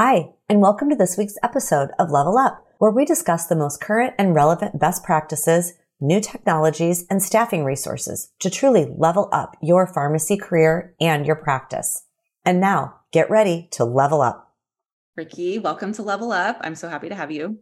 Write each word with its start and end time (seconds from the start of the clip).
Hi, 0.00 0.28
and 0.48 0.60
welcome 0.60 0.88
to 0.90 0.94
this 0.94 1.18
week's 1.18 1.34
episode 1.42 1.90
of 1.98 2.12
Level 2.12 2.38
Up, 2.38 2.64
where 2.78 2.92
we 2.92 3.04
discuss 3.04 3.48
the 3.48 3.56
most 3.56 3.80
current 3.80 4.14
and 4.16 4.32
relevant 4.32 4.78
best 4.78 5.02
practices, 5.02 5.72
new 6.00 6.20
technologies, 6.20 7.04
and 7.10 7.20
staffing 7.20 7.64
resources 7.64 8.30
to 8.38 8.48
truly 8.48 8.86
level 8.96 9.28
up 9.32 9.56
your 9.60 9.88
pharmacy 9.88 10.36
career 10.36 10.94
and 11.00 11.26
your 11.26 11.34
practice. 11.34 12.04
And 12.44 12.60
now, 12.60 13.00
get 13.12 13.28
ready 13.28 13.66
to 13.72 13.84
level 13.84 14.20
up. 14.20 14.54
Rikki, 15.16 15.58
welcome 15.58 15.92
to 15.94 16.02
Level 16.02 16.30
Up. 16.30 16.58
I'm 16.60 16.76
so 16.76 16.88
happy 16.88 17.08
to 17.08 17.16
have 17.16 17.32
you. 17.32 17.58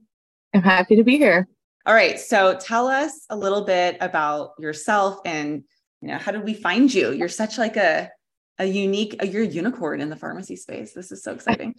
I'm 0.52 0.60
happy 0.60 0.96
to 0.96 1.04
be 1.04 1.16
here. 1.16 1.48
All 1.86 1.94
right, 1.94 2.20
so 2.20 2.58
tell 2.60 2.86
us 2.86 3.12
a 3.30 3.36
little 3.36 3.64
bit 3.64 3.96
about 4.02 4.50
yourself 4.58 5.20
and 5.24 5.64
you 6.02 6.08
know 6.08 6.18
how 6.18 6.32
did 6.32 6.44
we 6.44 6.52
find 6.52 6.92
you? 6.92 7.12
You're 7.12 7.30
such 7.30 7.56
like 7.56 7.78
a 7.78 8.10
a 8.58 8.66
unique, 8.66 9.16
you're 9.24 9.44
a 9.44 9.46
unicorn 9.46 10.02
in 10.02 10.10
the 10.10 10.16
pharmacy 10.16 10.56
space. 10.56 10.92
This 10.92 11.10
is 11.10 11.22
so 11.22 11.32
exciting 11.32 11.74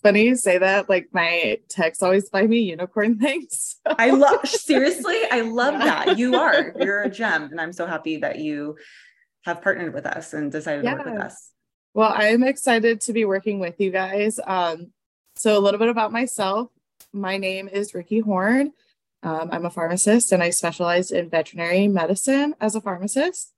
funny 0.00 0.24
you 0.24 0.36
say 0.36 0.58
that. 0.58 0.88
Like 0.88 1.08
my 1.12 1.58
texts 1.68 2.02
always 2.02 2.28
buy 2.28 2.46
me 2.46 2.60
unicorn 2.60 3.18
things. 3.20 3.76
I 3.86 4.10
love 4.10 4.46
seriously, 4.46 5.16
I 5.30 5.42
love 5.42 5.74
yeah. 5.74 6.04
that. 6.04 6.18
You 6.18 6.36
are, 6.36 6.74
you're 6.80 7.02
a 7.02 7.10
gem. 7.10 7.44
And 7.44 7.60
I'm 7.60 7.72
so 7.72 7.86
happy 7.86 8.18
that 8.18 8.38
you 8.38 8.76
have 9.44 9.62
partnered 9.62 9.94
with 9.94 10.06
us 10.06 10.32
and 10.32 10.52
decided 10.52 10.84
yeah. 10.84 10.92
to 10.92 10.96
work 10.98 11.06
with 11.06 11.20
us. 11.20 11.50
Well, 11.94 12.12
I'm 12.14 12.42
excited 12.42 13.00
to 13.02 13.12
be 13.12 13.24
working 13.24 13.58
with 13.58 13.80
you 13.80 13.90
guys. 13.90 14.38
Um, 14.44 14.92
so 15.36 15.56
a 15.56 15.60
little 15.60 15.78
bit 15.78 15.88
about 15.88 16.12
myself. 16.12 16.70
My 17.12 17.36
name 17.36 17.68
is 17.68 17.94
Rikki 17.94 18.20
Horne. 18.20 18.72
Um, 19.22 19.50
I'm 19.52 19.66
a 19.66 19.70
pharmacist 19.70 20.32
and 20.32 20.42
I 20.42 20.50
specialize 20.50 21.10
in 21.10 21.28
veterinary 21.28 21.88
medicine 21.88 22.54
as 22.60 22.74
a 22.74 22.80
pharmacist. 22.80 23.52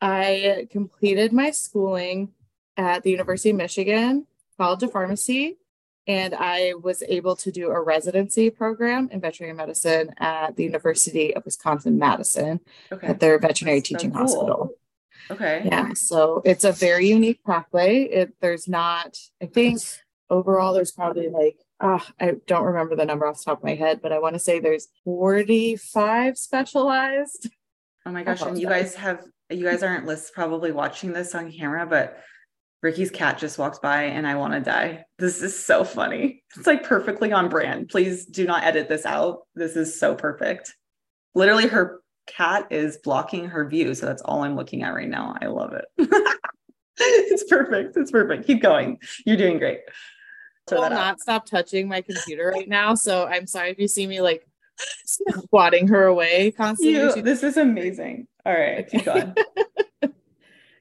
I 0.00 0.68
completed 0.70 1.32
my 1.32 1.50
schooling 1.50 2.32
at 2.76 3.02
the 3.02 3.10
University 3.10 3.50
of 3.50 3.56
Michigan 3.56 4.26
College 4.58 4.82
of 4.82 4.92
Pharmacy 4.92 5.58
and 6.06 6.34
I 6.34 6.74
was 6.80 7.02
able 7.08 7.36
to 7.36 7.50
do 7.50 7.70
a 7.70 7.80
residency 7.80 8.50
program 8.50 9.08
in 9.10 9.20
veterinary 9.20 9.56
medicine 9.56 10.14
at 10.18 10.56
the 10.56 10.64
University 10.64 11.34
of 11.34 11.44
Wisconsin 11.44 11.98
Madison 11.98 12.60
okay. 12.92 13.08
at 13.08 13.20
their 13.20 13.38
veterinary 13.38 13.78
That's 13.80 13.88
teaching 13.88 14.12
so 14.12 14.18
cool. 14.18 14.26
hospital. 14.26 14.70
Okay. 15.30 15.62
Yeah. 15.64 15.92
So 15.94 16.42
it's 16.44 16.64
a 16.64 16.72
very 16.72 17.08
unique 17.08 17.42
pathway. 17.44 18.02
It 18.04 18.34
there's 18.40 18.68
not, 18.68 19.18
I 19.42 19.46
think 19.46 19.80
overall 20.30 20.72
there's 20.72 20.92
probably 20.92 21.28
like 21.28 21.58
uh, 21.80 21.98
I 22.20 22.36
don't 22.46 22.64
remember 22.64 22.96
the 22.96 23.04
number 23.04 23.26
off 23.26 23.38
the 23.38 23.44
top 23.44 23.58
of 23.58 23.64
my 23.64 23.74
head, 23.74 24.00
but 24.00 24.12
I 24.12 24.18
want 24.18 24.34
to 24.34 24.38
say 24.38 24.60
there's 24.60 24.88
45 25.04 26.38
specialized. 26.38 27.50
Oh 28.06 28.12
my 28.12 28.22
gosh. 28.22 28.42
And 28.42 28.58
you 28.58 28.68
guys 28.68 28.94
have 28.94 29.24
you 29.50 29.64
guys 29.64 29.82
aren't 29.82 30.06
list 30.06 30.32
probably 30.32 30.72
watching 30.72 31.12
this 31.12 31.34
on 31.34 31.52
camera, 31.52 31.86
but 31.86 32.18
Rikki's 32.82 33.10
cat 33.10 33.38
just 33.38 33.58
walked 33.58 33.82
by 33.82 34.04
and 34.04 34.26
I 34.26 34.34
want 34.36 34.52
to 34.52 34.60
die. 34.60 35.04
This 35.18 35.42
is 35.42 35.58
so 35.58 35.84
funny. 35.84 36.42
It's 36.56 36.66
like 36.66 36.84
perfectly 36.84 37.32
on 37.32 37.48
brand. 37.48 37.88
Please 37.88 38.26
do 38.26 38.46
not 38.46 38.64
edit 38.64 38.88
this 38.88 39.06
out. 39.06 39.40
This 39.54 39.76
is 39.76 39.98
so 39.98 40.14
perfect. 40.14 40.74
Literally, 41.34 41.68
her 41.68 42.00
cat 42.26 42.66
is 42.70 42.98
blocking 42.98 43.46
her 43.46 43.68
view. 43.68 43.94
So 43.94 44.06
that's 44.06 44.22
all 44.22 44.44
I'm 44.44 44.56
looking 44.56 44.82
at 44.82 44.94
right 44.94 45.08
now. 45.08 45.36
I 45.40 45.46
love 45.46 45.72
it. 45.72 45.84
it's 46.98 47.44
perfect. 47.44 47.96
It's 47.96 48.10
perfect. 48.10 48.46
Keep 48.46 48.62
going. 48.62 48.98
You're 49.24 49.36
doing 49.36 49.58
great. 49.58 49.80
I 50.70 50.74
will 50.74 50.90
not 50.90 51.20
stop 51.20 51.46
touching 51.46 51.88
my 51.88 52.00
computer 52.00 52.52
right 52.54 52.68
now. 52.68 52.94
So 52.94 53.26
I'm 53.26 53.46
sorry 53.46 53.70
if 53.70 53.78
you 53.78 53.86
see 53.86 54.06
me 54.06 54.20
like 54.20 54.46
squatting 55.06 55.88
her 55.88 56.04
away 56.04 56.50
constantly. 56.50 56.94
You, 56.94 57.22
this 57.22 57.42
is 57.42 57.56
amazing. 57.56 58.26
All 58.44 58.52
right, 58.52 58.88
keep 58.88 59.04
going. 59.04 59.34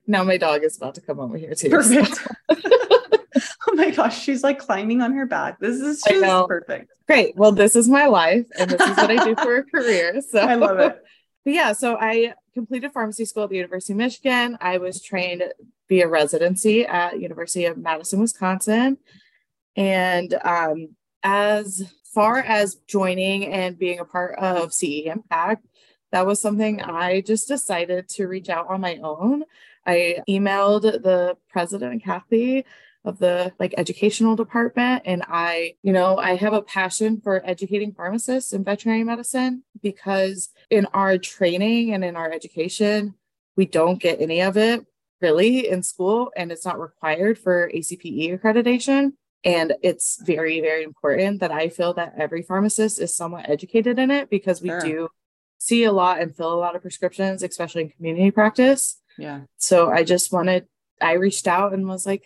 Now 0.07 0.23
my 0.23 0.37
dog 0.37 0.63
is 0.63 0.77
about 0.77 0.95
to 0.95 1.01
come 1.01 1.19
over 1.19 1.37
here 1.37 1.53
too. 1.55 1.69
Perfect. 1.69 2.27
oh 2.49 3.73
my 3.73 3.91
gosh, 3.91 4.21
she's 4.21 4.43
like 4.43 4.59
climbing 4.59 5.01
on 5.01 5.13
her 5.13 5.25
back. 5.25 5.59
This 5.59 5.81
is 5.81 6.01
just 6.01 6.47
perfect. 6.47 6.91
Great. 7.07 7.35
Well, 7.35 7.51
this 7.51 7.75
is 7.75 7.87
my 7.87 8.05
life 8.07 8.45
and 8.57 8.69
this 8.69 8.81
is 8.81 8.97
what 8.97 9.11
I 9.11 9.23
do 9.23 9.35
for 9.41 9.57
a 9.57 9.63
career. 9.63 10.21
So 10.21 10.39
I 10.39 10.55
love 10.55 10.79
it. 10.79 11.01
But 11.43 11.53
yeah, 11.53 11.73
so 11.73 11.97
I 11.99 12.33
completed 12.53 12.91
pharmacy 12.91 13.25
school 13.25 13.43
at 13.43 13.49
the 13.49 13.55
University 13.55 13.93
of 13.93 13.97
Michigan. 13.97 14.57
I 14.61 14.77
was 14.79 15.01
trained 15.01 15.43
via 15.87 16.07
residency 16.07 16.85
at 16.85 17.19
University 17.19 17.65
of 17.65 17.77
Madison, 17.77 18.19
Wisconsin. 18.19 18.97
And 19.75 20.33
um, 20.43 20.95
as 21.21 21.93
far 22.13 22.39
as 22.39 22.75
joining 22.87 23.45
and 23.45 23.77
being 23.77 23.99
a 23.99 24.05
part 24.05 24.39
of 24.39 24.69
CEimpact, 24.69 25.59
that 26.11 26.25
was 26.25 26.41
something 26.41 26.81
I 26.81 27.21
just 27.21 27.47
decided 27.47 28.07
to 28.09 28.27
reach 28.27 28.49
out 28.49 28.69
on 28.69 28.81
my 28.81 28.97
own. 29.03 29.43
I 29.85 30.21
emailed 30.27 30.81
the 30.81 31.37
president, 31.49 32.03
Kathy, 32.03 32.65
of 33.05 33.19
the 33.19 33.53
like 33.59 33.73
educational 33.77 34.35
department 34.35 35.03
and 35.05 35.23
i 35.27 35.75
you 35.83 35.93
know 35.93 36.17
i 36.17 36.35
have 36.35 36.53
a 36.53 36.61
passion 36.61 37.21
for 37.21 37.41
educating 37.45 37.93
pharmacists 37.93 38.51
in 38.51 38.63
veterinary 38.63 39.03
medicine 39.03 39.63
because 39.81 40.49
in 40.69 40.85
our 40.87 41.17
training 41.17 41.93
and 41.93 42.03
in 42.03 42.15
our 42.15 42.31
education 42.31 43.13
we 43.55 43.65
don't 43.65 44.01
get 44.01 44.19
any 44.19 44.41
of 44.41 44.57
it 44.57 44.85
really 45.21 45.69
in 45.69 45.83
school 45.83 46.31
and 46.35 46.51
it's 46.51 46.65
not 46.65 46.79
required 46.79 47.37
for 47.37 47.71
acpe 47.73 48.39
accreditation 48.39 49.13
and 49.43 49.73
it's 49.83 50.19
very 50.23 50.59
very 50.59 50.83
important 50.83 51.39
that 51.39 51.51
i 51.51 51.69
feel 51.69 51.93
that 51.93 52.13
every 52.17 52.41
pharmacist 52.41 52.99
is 52.99 53.15
somewhat 53.15 53.47
educated 53.47 53.99
in 53.99 54.09
it 54.09 54.29
because 54.29 54.61
we 54.61 54.69
sure. 54.69 54.81
do 54.81 55.07
see 55.59 55.83
a 55.83 55.91
lot 55.91 56.19
and 56.19 56.35
fill 56.35 56.53
a 56.53 56.55
lot 56.55 56.75
of 56.75 56.81
prescriptions 56.81 57.43
especially 57.43 57.83
in 57.83 57.89
community 57.89 58.31
practice 58.31 58.99
yeah. 59.17 59.41
So 59.57 59.91
I 59.91 60.03
just 60.03 60.31
wanted, 60.31 60.67
I 61.01 61.13
reached 61.13 61.47
out 61.47 61.73
and 61.73 61.87
was 61.87 62.05
like, 62.05 62.25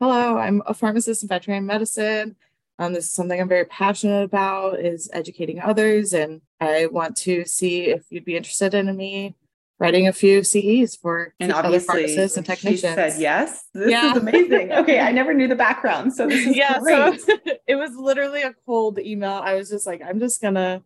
hello, 0.00 0.36
I'm 0.36 0.62
a 0.66 0.74
pharmacist 0.74 1.22
in 1.22 1.28
veterinary 1.28 1.64
medicine. 1.64 2.36
Um, 2.78 2.92
this 2.92 3.04
is 3.06 3.12
something 3.12 3.40
I'm 3.40 3.48
very 3.48 3.66
passionate 3.66 4.24
about 4.24 4.80
is 4.80 5.08
educating 5.12 5.60
others. 5.60 6.12
And 6.12 6.40
I 6.60 6.86
want 6.86 7.16
to 7.18 7.44
see 7.44 7.84
if 7.84 8.04
you'd 8.10 8.24
be 8.24 8.36
interested 8.36 8.74
in 8.74 8.94
me 8.96 9.36
writing 9.82 10.06
a 10.06 10.12
few 10.12 10.44
CEs 10.44 10.94
for 10.94 11.34
and 11.40 11.52
other 11.52 11.80
pharmacists 11.80 12.36
and 12.36 12.46
technicians. 12.46 12.92
She 12.92 12.94
said 12.94 13.14
yes. 13.20 13.64
This 13.74 13.90
yeah. 13.90 14.12
is 14.12 14.16
amazing. 14.16 14.70
Okay, 14.82 15.00
I 15.00 15.10
never 15.10 15.34
knew 15.34 15.48
the 15.48 15.56
background, 15.56 16.14
so 16.14 16.26
this 16.26 16.46
is 16.46 16.56
yeah. 16.56 16.78
Great. 16.78 17.20
So 17.20 17.36
it 17.66 17.74
was 17.74 17.94
literally 17.96 18.42
a 18.42 18.54
cold 18.64 18.98
email. 19.00 19.40
I 19.44 19.54
was 19.54 19.68
just 19.68 19.86
like, 19.86 20.00
I'm 20.02 20.20
just 20.20 20.40
gonna 20.40 20.82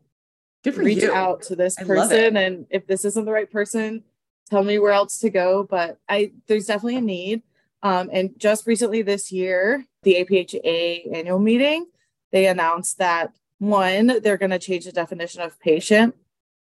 reach 0.64 1.02
you. 1.02 1.12
out 1.12 1.42
to 1.42 1.56
this 1.56 1.76
person, 1.76 2.36
and 2.36 2.66
if 2.70 2.86
this 2.86 3.04
isn't 3.04 3.24
the 3.24 3.32
right 3.32 3.50
person, 3.50 4.02
tell 4.48 4.64
me 4.64 4.78
where 4.78 4.92
else 4.92 5.18
to 5.20 5.30
go. 5.30 5.64
But 5.64 5.98
I 6.08 6.32
there's 6.46 6.66
definitely 6.66 6.96
a 6.96 7.00
need. 7.00 7.42
Um, 7.82 8.10
and 8.12 8.30
just 8.38 8.66
recently 8.66 9.02
this 9.02 9.30
year, 9.30 9.84
the 10.02 10.16
APHA 10.16 11.14
annual 11.14 11.38
meeting, 11.38 11.86
they 12.32 12.46
announced 12.46 12.98
that 12.98 13.34
one, 13.58 14.20
they're 14.22 14.36
going 14.36 14.50
to 14.50 14.58
change 14.58 14.84
the 14.84 14.92
definition 14.92 15.40
of 15.40 15.58
patient 15.60 16.14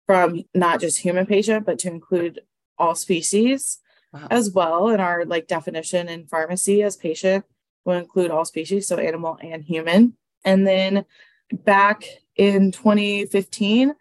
from 0.06 0.44
not 0.54 0.80
just 0.80 1.00
human 1.00 1.26
patient, 1.26 1.66
but 1.66 1.80
to 1.80 1.88
include 1.88 2.42
all 2.78 2.96
species 2.96 3.80
wow. 4.14 4.28
as 4.30 4.52
well. 4.52 4.90
In 4.90 5.00
our 5.00 5.26
like 5.26 5.48
definition 5.48 6.10
in 6.10 6.28
pharmacy 6.28 6.84
as 6.84 6.96
patient 6.96 7.46
will 7.86 7.96
include 7.96 8.32
all 8.32 8.46
species, 8.46 8.88
so 8.88 8.98
animal 8.98 9.38
and 9.42 9.64
human. 9.64 10.16
And 10.44 10.68
then 10.68 11.06
back 11.52 12.06
in 12.36 12.72
2015, 12.72 13.96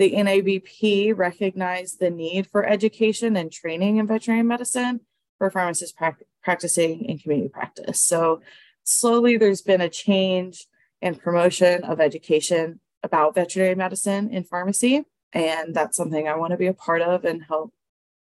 the 0.00 0.14
NABP 0.14 1.14
recognized 1.14 2.00
the 2.00 2.08
need 2.08 2.46
for 2.46 2.64
education 2.64 3.36
and 3.36 3.52
training 3.52 3.98
in 3.98 4.06
veterinary 4.06 4.42
medicine 4.42 5.00
for 5.36 5.50
pharmacists 5.50 5.92
pra- 5.92 6.16
practicing 6.42 7.04
in 7.04 7.18
community 7.18 7.50
practice. 7.50 8.00
So, 8.00 8.40
slowly 8.82 9.36
there's 9.36 9.60
been 9.60 9.82
a 9.82 9.90
change 9.90 10.66
and 11.02 11.20
promotion 11.20 11.84
of 11.84 12.00
education 12.00 12.80
about 13.02 13.34
veterinary 13.34 13.74
medicine 13.74 14.30
in 14.30 14.42
pharmacy. 14.42 15.04
And 15.34 15.74
that's 15.74 15.98
something 15.98 16.26
I 16.26 16.36
want 16.36 16.52
to 16.52 16.56
be 16.56 16.66
a 16.66 16.72
part 16.72 17.02
of 17.02 17.26
and 17.26 17.44
help 17.44 17.74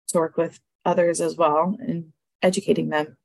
to 0.09 0.19
work 0.19 0.39
with 0.39 0.59
others 0.87 1.21
as 1.21 1.37
well 1.37 1.77
in 1.87 2.15
educating 2.41 2.89
them. 2.89 3.19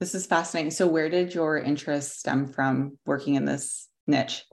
This 0.00 0.14
is 0.14 0.24
fascinating. 0.24 0.70
So, 0.70 0.86
where 0.86 1.10
did 1.10 1.34
your 1.34 1.58
interest 1.58 2.20
stem 2.20 2.46
from 2.46 2.96
working 3.04 3.34
in 3.34 3.44
this 3.44 3.86
niche? 4.06 4.46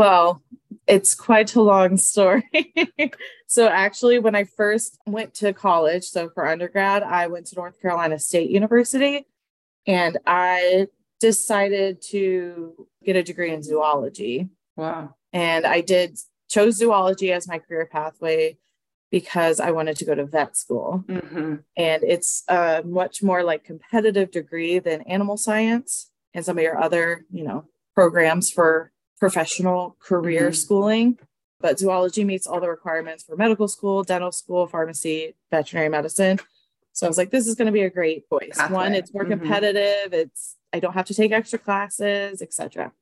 Well, 0.00 0.42
it's 0.86 1.14
quite 1.14 1.54
a 1.56 1.60
long 1.60 1.98
story. 1.98 2.72
so, 3.46 3.68
actually, 3.68 4.18
when 4.18 4.34
I 4.34 4.44
first 4.44 4.96
went 5.06 5.34
to 5.34 5.52
college, 5.52 6.04
so 6.04 6.30
for 6.30 6.48
undergrad, 6.48 7.02
I 7.02 7.26
went 7.26 7.48
to 7.48 7.56
North 7.56 7.78
Carolina 7.82 8.18
State 8.18 8.48
University 8.48 9.26
and 9.86 10.16
I 10.26 10.86
decided 11.20 12.00
to 12.12 12.86
get 13.04 13.16
a 13.16 13.22
degree 13.22 13.52
in 13.52 13.62
zoology. 13.62 14.48
Wow. 14.74 15.16
And 15.34 15.66
I 15.66 15.82
did 15.82 16.18
chose 16.48 16.78
zoology 16.78 17.30
as 17.30 17.46
my 17.46 17.58
career 17.58 17.84
pathway 17.84 18.56
because 19.10 19.60
I 19.60 19.70
wanted 19.70 19.98
to 19.98 20.06
go 20.06 20.14
to 20.14 20.24
vet 20.24 20.56
school. 20.56 21.04
Mm-hmm. 21.08 21.56
And 21.76 22.02
it's 22.04 22.42
a 22.48 22.82
much 22.86 23.22
more 23.22 23.44
like 23.44 23.64
competitive 23.64 24.30
degree 24.30 24.78
than 24.78 25.02
animal 25.02 25.36
science 25.36 26.10
and 26.32 26.42
some 26.42 26.56
of 26.56 26.64
your 26.64 26.82
other, 26.82 27.26
you 27.30 27.44
know, 27.44 27.66
programs 27.94 28.50
for 28.50 28.92
professional 29.20 29.96
career 30.00 30.46
mm-hmm. 30.46 30.54
schooling, 30.54 31.18
but 31.60 31.78
zoology 31.78 32.24
meets 32.24 32.46
all 32.46 32.60
the 32.60 32.68
requirements 32.68 33.22
for 33.22 33.36
medical 33.36 33.68
school, 33.68 34.02
dental 34.02 34.32
school, 34.32 34.66
pharmacy, 34.66 35.36
veterinary 35.50 35.90
medicine. 35.90 36.40
So 36.92 37.06
I 37.06 37.08
was 37.08 37.18
like, 37.18 37.30
this 37.30 37.46
is 37.46 37.54
going 37.54 37.66
to 37.66 37.72
be 37.72 37.82
a 37.82 37.90
great 37.90 38.28
choice. 38.28 38.56
Pathway. 38.56 38.74
One, 38.74 38.94
it's 38.94 39.14
more 39.14 39.24
mm-hmm. 39.24 39.40
competitive. 39.40 40.12
It's 40.12 40.56
I 40.72 40.80
don't 40.80 40.94
have 40.94 41.06
to 41.06 41.14
take 41.14 41.32
extra 41.32 41.58
classes, 41.58 42.42
etc. 42.42 42.92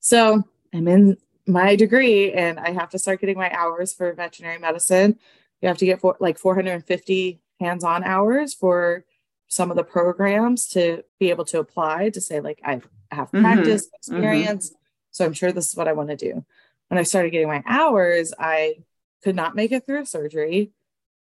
So 0.00 0.44
I'm 0.74 0.88
in 0.88 1.16
my 1.46 1.74
degree 1.74 2.32
and 2.32 2.58
I 2.58 2.70
have 2.70 2.90
to 2.90 2.98
start 2.98 3.20
getting 3.20 3.38
my 3.38 3.50
hours 3.50 3.92
for 3.92 4.12
veterinary 4.12 4.58
medicine. 4.58 5.18
You 5.60 5.68
have 5.68 5.78
to 5.78 5.86
get 5.86 6.00
for, 6.00 6.16
like 6.20 6.38
450 6.38 7.40
hands 7.60 7.84
on 7.84 8.04
hours 8.04 8.54
for 8.54 9.04
some 9.48 9.70
of 9.70 9.76
the 9.76 9.84
programs 9.84 10.66
to 10.68 11.04
be 11.20 11.30
able 11.30 11.44
to 11.46 11.58
apply 11.58 12.10
to 12.10 12.20
say, 12.20 12.40
like, 12.40 12.60
I 12.64 12.80
have 13.10 13.28
mm-hmm. 13.28 13.42
practice 13.42 13.86
mm-hmm. 13.86 13.96
experience. 13.96 14.70
Mm-hmm. 14.70 14.76
So 15.12 15.24
I'm 15.24 15.32
sure 15.32 15.52
this 15.52 15.68
is 15.68 15.76
what 15.76 15.88
I 15.88 15.92
want 15.92 16.08
to 16.08 16.16
do. 16.16 16.44
When 16.88 16.98
I 16.98 17.04
started 17.04 17.30
getting 17.30 17.48
my 17.48 17.62
hours, 17.66 18.34
I 18.38 18.82
could 19.22 19.36
not 19.36 19.54
make 19.54 19.72
it 19.72 19.86
through 19.86 20.02
a 20.02 20.06
surgery. 20.06 20.72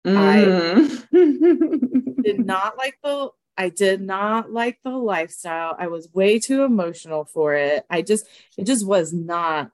Mm-hmm. 0.04 1.16
I 1.16 2.22
did 2.22 2.44
not 2.44 2.76
like 2.76 2.98
the 3.02 3.30
I 3.58 3.70
did 3.70 4.00
not 4.00 4.52
like 4.52 4.78
the 4.84 4.90
lifestyle. 4.90 5.74
I 5.78 5.86
was 5.86 6.12
way 6.12 6.38
too 6.38 6.62
emotional 6.62 7.24
for 7.24 7.54
it. 7.54 7.86
I 7.88 8.02
just 8.02 8.26
it 8.56 8.64
just 8.64 8.86
was 8.86 9.12
not 9.12 9.70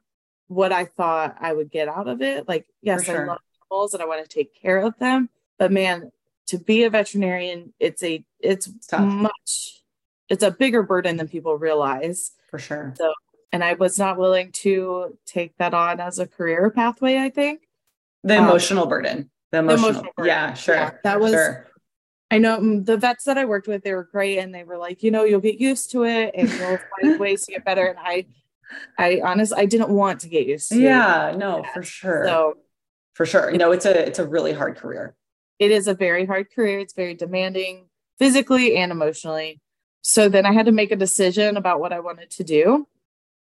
what 0.46 0.72
I 0.72 0.84
thought 0.84 1.36
I 1.40 1.52
would 1.52 1.70
get 1.70 1.88
out 1.88 2.08
of 2.08 2.22
it. 2.22 2.48
Like, 2.48 2.66
yes, 2.80 3.04
sure. 3.04 3.24
I 3.24 3.26
love 3.26 3.38
animals 3.70 3.94
and 3.94 4.02
I 4.02 4.06
want 4.06 4.22
to 4.22 4.28
take 4.28 4.54
care 4.54 4.78
of 4.78 4.98
them, 4.98 5.28
but 5.58 5.72
man, 5.72 6.12
to 6.46 6.58
be 6.58 6.84
a 6.84 6.90
veterinarian, 6.90 7.72
it's 7.80 8.02
a 8.02 8.24
it's 8.38 8.70
much 8.92 9.82
it's 10.28 10.42
a 10.42 10.50
bigger 10.50 10.82
burden 10.82 11.16
than 11.16 11.28
people 11.28 11.56
realize. 11.58 12.32
For 12.50 12.58
sure. 12.58 12.94
So, 12.96 13.12
and 13.52 13.62
I 13.62 13.74
was 13.74 13.98
not 13.98 14.18
willing 14.18 14.50
to 14.52 15.18
take 15.26 15.56
that 15.58 15.74
on 15.74 16.00
as 16.00 16.18
a 16.18 16.26
career 16.26 16.70
pathway. 16.70 17.18
I 17.18 17.30
think 17.30 17.68
the 18.24 18.38
um, 18.38 18.44
emotional 18.44 18.84
um, 18.84 18.88
burden. 18.88 19.30
The 19.50 19.58
emotional, 19.58 19.82
the 19.82 19.88
emotional 19.88 20.12
burden. 20.16 20.28
yeah, 20.28 20.54
sure. 20.54 20.74
Yeah, 20.74 20.90
that 21.04 21.20
was. 21.20 21.32
Sure. 21.32 21.68
I 22.30 22.38
know 22.38 22.58
mm, 22.58 22.84
the 22.84 22.96
vets 22.96 23.24
that 23.24 23.36
I 23.36 23.44
worked 23.44 23.68
with, 23.68 23.84
they 23.84 23.92
were 23.92 24.08
great 24.10 24.38
and 24.38 24.54
they 24.54 24.64
were 24.64 24.78
like, 24.78 25.02
you 25.02 25.10
know, 25.10 25.24
you'll 25.24 25.40
get 25.40 25.60
used 25.60 25.90
to 25.92 26.04
it 26.04 26.30
and 26.34 26.48
you'll 26.48 26.78
find 27.00 27.20
ways 27.20 27.44
to 27.44 27.52
get 27.52 27.64
better. 27.64 27.84
And 27.86 27.98
I 27.98 28.26
I 28.98 29.20
honestly 29.22 29.58
I 29.58 29.66
didn't 29.66 29.90
want 29.90 30.20
to 30.20 30.28
get 30.28 30.46
used 30.46 30.70
to 30.70 30.80
Yeah, 30.80 31.34
no, 31.36 31.60
that. 31.62 31.74
for 31.74 31.82
sure. 31.82 32.24
So 32.24 32.54
for 33.12 33.26
sure. 33.26 33.50
You 33.50 33.58
know, 33.58 33.72
it's 33.72 33.84
a 33.84 34.06
it's 34.06 34.18
a 34.18 34.26
really 34.26 34.54
hard 34.54 34.76
career. 34.76 35.14
It 35.58 35.70
is 35.70 35.86
a 35.86 35.94
very 35.94 36.24
hard 36.24 36.50
career. 36.50 36.78
It's 36.78 36.94
very 36.94 37.14
demanding 37.14 37.86
physically 38.18 38.76
and 38.76 38.90
emotionally. 38.90 39.60
So 40.00 40.28
then 40.28 40.46
I 40.46 40.52
had 40.52 40.66
to 40.66 40.72
make 40.72 40.90
a 40.90 40.96
decision 40.96 41.56
about 41.56 41.80
what 41.80 41.92
I 41.92 42.00
wanted 42.00 42.30
to 42.30 42.44
do. 42.44 42.88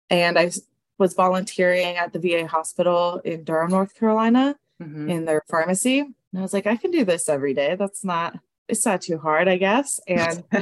And 0.09 0.38
I 0.38 0.51
was 0.98 1.13
volunteering 1.13 1.98
at 1.98 2.13
the 2.13 2.19
VA 2.19 2.48
hospital 2.48 3.21
in 3.24 3.44
Durham, 3.44 3.71
North 3.71 3.98
Carolina 3.98 4.56
mm-hmm. 4.81 5.09
in 5.09 5.25
their 5.25 5.44
pharmacy. 5.50 6.00
And 6.00 6.15
I 6.38 6.42
was 6.42 6.54
like, 6.54 6.68
I 6.68 6.75
can 6.75 6.92
do 6.92 7.06
this 7.06 7.30
every 7.30 7.54
day. 7.54 7.75
That's 7.75 8.04
not 8.04 8.39
it's 8.68 8.86
not 8.86 9.01
too 9.01 9.18
hard, 9.18 9.48
I 9.48 9.57
guess. 9.57 10.00
And 10.07 10.44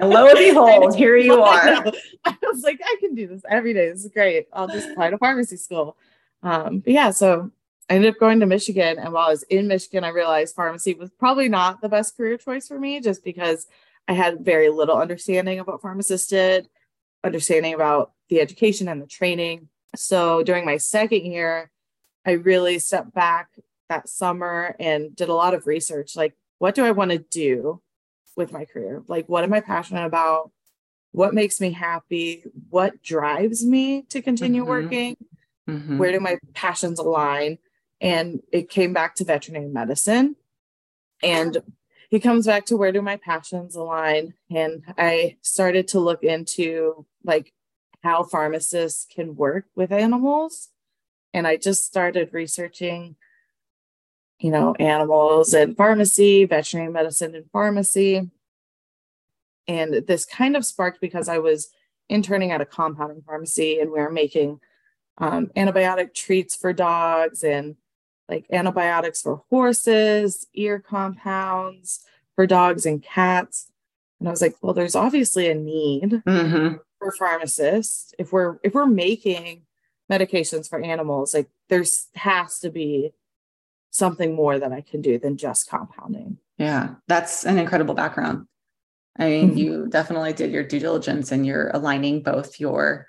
lo 0.00 0.28
and 0.28 0.38
behold, 0.38 0.96
here 0.96 1.16
you 1.16 1.42
are. 1.42 1.84
I, 2.24 2.36
was 2.42 2.62
like, 2.62 2.80
I 2.82 2.96
can 3.00 3.14
do 3.14 3.26
this 3.26 3.42
every 3.48 3.74
day. 3.74 3.90
This 3.90 4.04
is 4.04 4.12
great. 4.12 4.48
I'll 4.52 4.68
just 4.68 4.90
apply 4.90 5.10
to 5.10 5.18
pharmacy 5.18 5.56
school. 5.56 5.96
Um, 6.42 6.80
but 6.80 6.92
yeah, 6.92 7.10
so 7.10 7.50
I 7.90 7.94
ended 7.94 8.14
up 8.14 8.20
going 8.20 8.40
to 8.40 8.46
Michigan. 8.46 8.98
And 8.98 9.12
while 9.12 9.26
I 9.26 9.30
was 9.30 9.42
in 9.44 9.66
Michigan, 9.66 10.04
I 10.04 10.08
realized 10.08 10.54
pharmacy 10.54 10.94
was 10.94 11.10
probably 11.18 11.48
not 11.48 11.80
the 11.80 11.88
best 11.88 12.16
career 12.16 12.36
choice 12.36 12.68
for 12.68 12.78
me 12.78 13.00
just 13.00 13.24
because 13.24 13.66
I 14.06 14.12
had 14.12 14.44
very 14.44 14.68
little 14.68 14.96
understanding 14.96 15.58
of 15.58 15.66
what 15.66 15.82
pharmacists 15.82 16.28
did, 16.28 16.68
understanding 17.24 17.74
about 17.74 18.12
the 18.28 18.40
education 18.40 18.88
and 18.88 19.02
the 19.02 19.06
training. 19.06 19.68
So 19.96 20.42
during 20.42 20.64
my 20.64 20.76
second 20.76 21.24
year, 21.24 21.70
I 22.26 22.32
really 22.32 22.78
stepped 22.78 23.14
back 23.14 23.48
that 23.88 24.08
summer 24.08 24.76
and 24.78 25.16
did 25.16 25.28
a 25.28 25.34
lot 25.34 25.54
of 25.54 25.66
research 25.66 26.14
like 26.14 26.34
what 26.58 26.74
do 26.74 26.84
I 26.84 26.90
want 26.90 27.12
to 27.12 27.18
do 27.18 27.80
with 28.36 28.52
my 28.52 28.64
career? 28.64 29.02
Like, 29.08 29.28
what 29.28 29.44
am 29.44 29.52
I 29.52 29.60
passionate 29.60 30.04
about? 30.04 30.50
What 31.12 31.34
makes 31.34 31.60
me 31.60 31.72
happy? 31.72 32.44
What 32.68 33.02
drives 33.02 33.64
me 33.64 34.02
to 34.10 34.20
continue 34.20 34.62
mm-hmm. 34.62 34.70
working? 34.70 35.16
Mm-hmm. 35.68 35.98
Where 35.98 36.12
do 36.12 36.20
my 36.20 36.38
passions 36.54 36.98
align? 36.98 37.58
And 38.00 38.40
it 38.52 38.70
came 38.70 38.92
back 38.92 39.16
to 39.16 39.24
veterinary 39.24 39.68
medicine. 39.68 40.36
And 41.22 41.58
he 42.08 42.20
comes 42.20 42.46
back 42.46 42.66
to 42.66 42.76
where 42.76 42.92
do 42.92 43.02
my 43.02 43.16
passions 43.16 43.76
align? 43.76 44.34
And 44.50 44.82
I 44.96 45.36
started 45.42 45.88
to 45.88 46.00
look 46.00 46.22
into 46.22 47.06
like 47.24 47.52
how 48.02 48.22
pharmacists 48.22 49.06
can 49.12 49.36
work 49.36 49.66
with 49.74 49.92
animals. 49.92 50.68
And 51.34 51.46
I 51.46 51.56
just 51.56 51.84
started 51.84 52.30
researching 52.32 53.16
you 54.38 54.50
know, 54.50 54.74
animals 54.78 55.52
and 55.52 55.76
pharmacy, 55.76 56.44
veterinary 56.44 56.92
medicine 56.92 57.34
and 57.34 57.50
pharmacy. 57.50 58.30
And 59.66 59.94
this 60.06 60.24
kind 60.24 60.56
of 60.56 60.64
sparked 60.64 61.00
because 61.00 61.28
I 61.28 61.38
was 61.38 61.70
interning 62.08 62.52
at 62.52 62.60
a 62.60 62.66
compounding 62.66 63.22
pharmacy 63.22 63.80
and 63.80 63.90
we 63.90 64.00
were 64.00 64.10
making 64.10 64.60
um, 65.18 65.48
antibiotic 65.56 66.14
treats 66.14 66.54
for 66.54 66.72
dogs 66.72 67.42
and 67.42 67.76
like 68.28 68.46
antibiotics 68.52 69.22
for 69.22 69.42
horses, 69.50 70.46
ear 70.54 70.78
compounds 70.78 72.04
for 72.34 72.46
dogs 72.46 72.86
and 72.86 73.02
cats. 73.02 73.70
And 74.20 74.28
I 74.28 74.30
was 74.30 74.42
like, 74.42 74.56
well, 74.60 74.74
there's 74.74 74.96
obviously 74.96 75.48
a 75.48 75.54
need 75.54 76.22
mm-hmm. 76.26 76.76
for 76.98 77.12
pharmacists. 77.12 78.12
If 78.18 78.32
we're 78.32 78.58
if 78.62 78.74
we're 78.74 78.86
making 78.86 79.62
medications 80.10 80.68
for 80.68 80.80
animals, 80.80 81.34
like 81.34 81.48
there's 81.68 82.08
has 82.14 82.58
to 82.60 82.70
be 82.70 83.12
something 83.90 84.34
more 84.34 84.58
that 84.58 84.72
I 84.72 84.82
can 84.82 85.00
do 85.00 85.18
than 85.18 85.36
just 85.36 85.68
compounding. 85.68 86.38
Yeah, 86.58 86.94
that's 87.06 87.46
an 87.46 87.58
incredible 87.58 87.94
background. 87.94 88.46
I 89.18 89.28
mean, 89.28 89.50
mm-hmm. 89.50 89.58
you 89.58 89.86
definitely 89.88 90.32
did 90.32 90.52
your 90.52 90.64
due 90.64 90.80
diligence 90.80 91.32
and 91.32 91.44
you're 91.46 91.70
aligning 91.74 92.22
both 92.22 92.60
your 92.60 93.06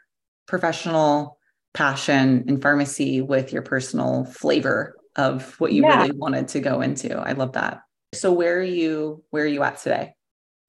professional 0.48 1.38
passion 1.74 2.46
in 2.48 2.60
pharmacy 2.60 3.22
with 3.22 3.54
your 3.54 3.62
personal 3.62 4.26
flavor 4.26 4.96
of 5.20 5.60
what 5.60 5.74
you 5.74 5.84
yeah. 5.84 6.02
really 6.02 6.18
wanted 6.18 6.48
to 6.50 6.60
go 6.60 6.82
into. 6.82 7.18
I 7.18 7.34
love 7.34 7.54
that. 7.54 7.82
So 8.14 8.32
where 8.32 8.58
are 8.58 8.64
you 8.64 9.24
where 9.30 9.44
are 9.44 9.48
you 9.48 9.62
at 9.64 9.78
today? 9.78 10.16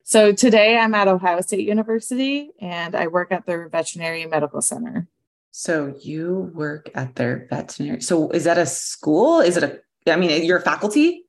So 0.04 0.32
today 0.32 0.76
I'm 0.76 0.94
at 0.94 1.08
Ohio 1.08 1.40
State 1.40 1.66
University 1.66 2.50
and 2.60 2.94
I 2.94 3.06
work 3.06 3.30
at 3.32 3.46
their 3.46 3.68
veterinary 3.68 4.26
medical 4.26 4.60
center. 4.60 5.06
So 5.52 5.94
you 6.02 6.50
work 6.54 6.90
at 6.94 7.14
their 7.14 7.46
veterinary. 7.48 8.00
So 8.02 8.30
is 8.30 8.44
that 8.44 8.58
a 8.58 8.66
school? 8.66 9.40
Is 9.40 9.56
it 9.56 9.62
a 9.62 9.80
I 10.12 10.16
mean, 10.16 10.44
you're 10.44 10.58
a 10.58 10.62
faculty? 10.62 11.26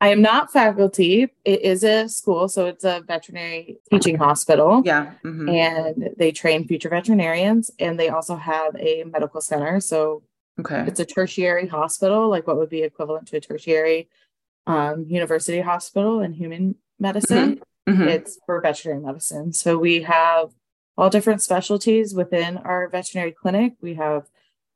I 0.00 0.08
am 0.08 0.22
not 0.22 0.52
faculty. 0.52 1.28
It 1.44 1.62
is 1.62 1.82
a 1.82 2.08
school, 2.08 2.48
so 2.48 2.66
it's 2.66 2.84
a 2.84 3.02
veterinary 3.04 3.78
teaching 3.90 4.16
hospital. 4.16 4.82
Yeah. 4.84 5.14
Mm-hmm. 5.24 5.48
And 5.48 6.10
they 6.16 6.30
train 6.30 6.68
future 6.68 6.88
veterinarians, 6.88 7.72
and 7.80 7.98
they 7.98 8.08
also 8.08 8.36
have 8.36 8.76
a 8.76 9.02
medical 9.04 9.40
center. 9.40 9.80
So 9.80 10.22
okay, 10.60 10.84
it's 10.86 11.00
a 11.00 11.04
tertiary 11.04 11.66
hospital, 11.66 12.28
like 12.28 12.46
what 12.46 12.56
would 12.56 12.70
be 12.70 12.82
equivalent 12.82 13.28
to 13.28 13.36
a 13.36 13.40
tertiary 13.40 14.08
um, 14.66 15.06
university 15.08 15.60
hospital 15.60 16.20
in 16.20 16.32
human 16.32 16.76
medicine. 16.98 17.60
Mm-hmm. 17.88 18.02
Mm-hmm. 18.02 18.08
It's 18.08 18.38
for 18.44 18.60
veterinary 18.60 19.02
medicine. 19.02 19.52
So 19.54 19.78
we 19.78 20.02
have 20.02 20.50
all 20.96 21.08
different 21.08 21.40
specialties 21.40 22.14
within 22.14 22.58
our 22.58 22.88
veterinary 22.88 23.32
clinic. 23.32 23.74
We 23.80 23.94
have 23.94 24.28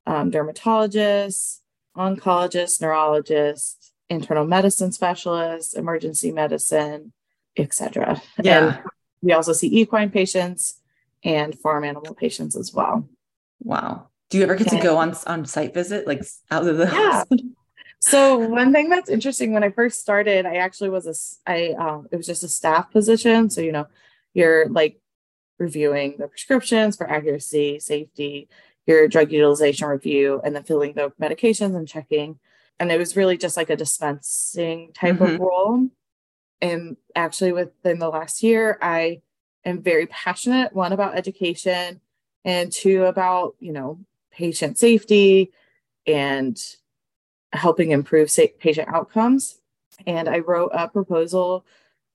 um, 0.06 0.30
dermatologists, 0.30 1.60
oncologists, 1.96 2.80
neurologists, 2.80 3.92
internal 4.08 4.46
medicine 4.46 4.92
specialists, 4.92 5.74
emergency 5.74 6.32
medicine, 6.32 7.12
etc. 7.56 8.22
Yeah. 8.42 8.66
And 8.66 8.82
we 9.20 9.32
also 9.32 9.52
see 9.52 9.68
equine 9.80 10.10
patients 10.10 10.80
and 11.24 11.58
farm 11.58 11.84
animal 11.84 12.14
patients 12.14 12.56
as 12.56 12.72
well. 12.72 13.08
Wow. 13.62 14.08
Do 14.32 14.38
you 14.38 14.44
ever 14.44 14.56
get 14.56 14.68
to 14.68 14.78
go 14.78 14.96
on 14.96 15.14
on 15.26 15.44
site 15.44 15.74
visit, 15.74 16.06
like 16.06 16.24
out 16.50 16.66
of 16.66 16.78
the 16.78 16.86
house? 16.86 16.96
yeah. 16.96 17.10
Hospital? 17.12 17.46
So 18.00 18.38
one 18.38 18.72
thing 18.72 18.88
that's 18.88 19.10
interesting 19.10 19.52
when 19.52 19.62
I 19.62 19.68
first 19.68 20.00
started, 20.00 20.46
I 20.46 20.54
actually 20.54 20.88
was 20.88 21.06
a 21.06 21.50
I 21.50 21.74
um 21.74 22.08
it 22.10 22.16
was 22.16 22.26
just 22.26 22.42
a 22.42 22.48
staff 22.48 22.90
position. 22.90 23.50
So 23.50 23.60
you 23.60 23.72
know, 23.72 23.88
you're 24.32 24.70
like 24.70 24.98
reviewing 25.58 26.16
the 26.18 26.28
prescriptions 26.28 26.96
for 26.96 27.08
accuracy, 27.10 27.78
safety, 27.78 28.48
your 28.86 29.06
drug 29.06 29.32
utilization 29.32 29.86
review 29.86 30.40
and 30.42 30.56
then 30.56 30.62
filling 30.62 30.94
the 30.94 31.12
medications 31.20 31.76
and 31.76 31.86
checking. 31.86 32.38
And 32.80 32.90
it 32.90 32.98
was 32.98 33.18
really 33.18 33.36
just 33.36 33.58
like 33.58 33.68
a 33.68 33.76
dispensing 33.76 34.94
type 34.94 35.16
mm-hmm. 35.16 35.34
of 35.34 35.40
role. 35.40 35.88
And 36.62 36.96
actually, 37.14 37.52
within 37.52 37.98
the 37.98 38.08
last 38.08 38.42
year, 38.42 38.78
I 38.80 39.20
am 39.62 39.82
very 39.82 40.06
passionate 40.06 40.72
one 40.72 40.94
about 40.94 41.18
education 41.18 42.00
and 42.46 42.72
two 42.72 43.04
about, 43.04 43.56
you 43.60 43.74
know, 43.74 43.98
patient 44.32 44.78
safety 44.78 45.52
and 46.06 46.60
helping 47.52 47.90
improve 47.90 48.30
sa- 48.30 48.46
patient 48.58 48.88
outcomes. 48.88 49.58
And 50.06 50.28
I 50.28 50.38
wrote 50.38 50.70
a 50.72 50.88
proposal 50.88 51.64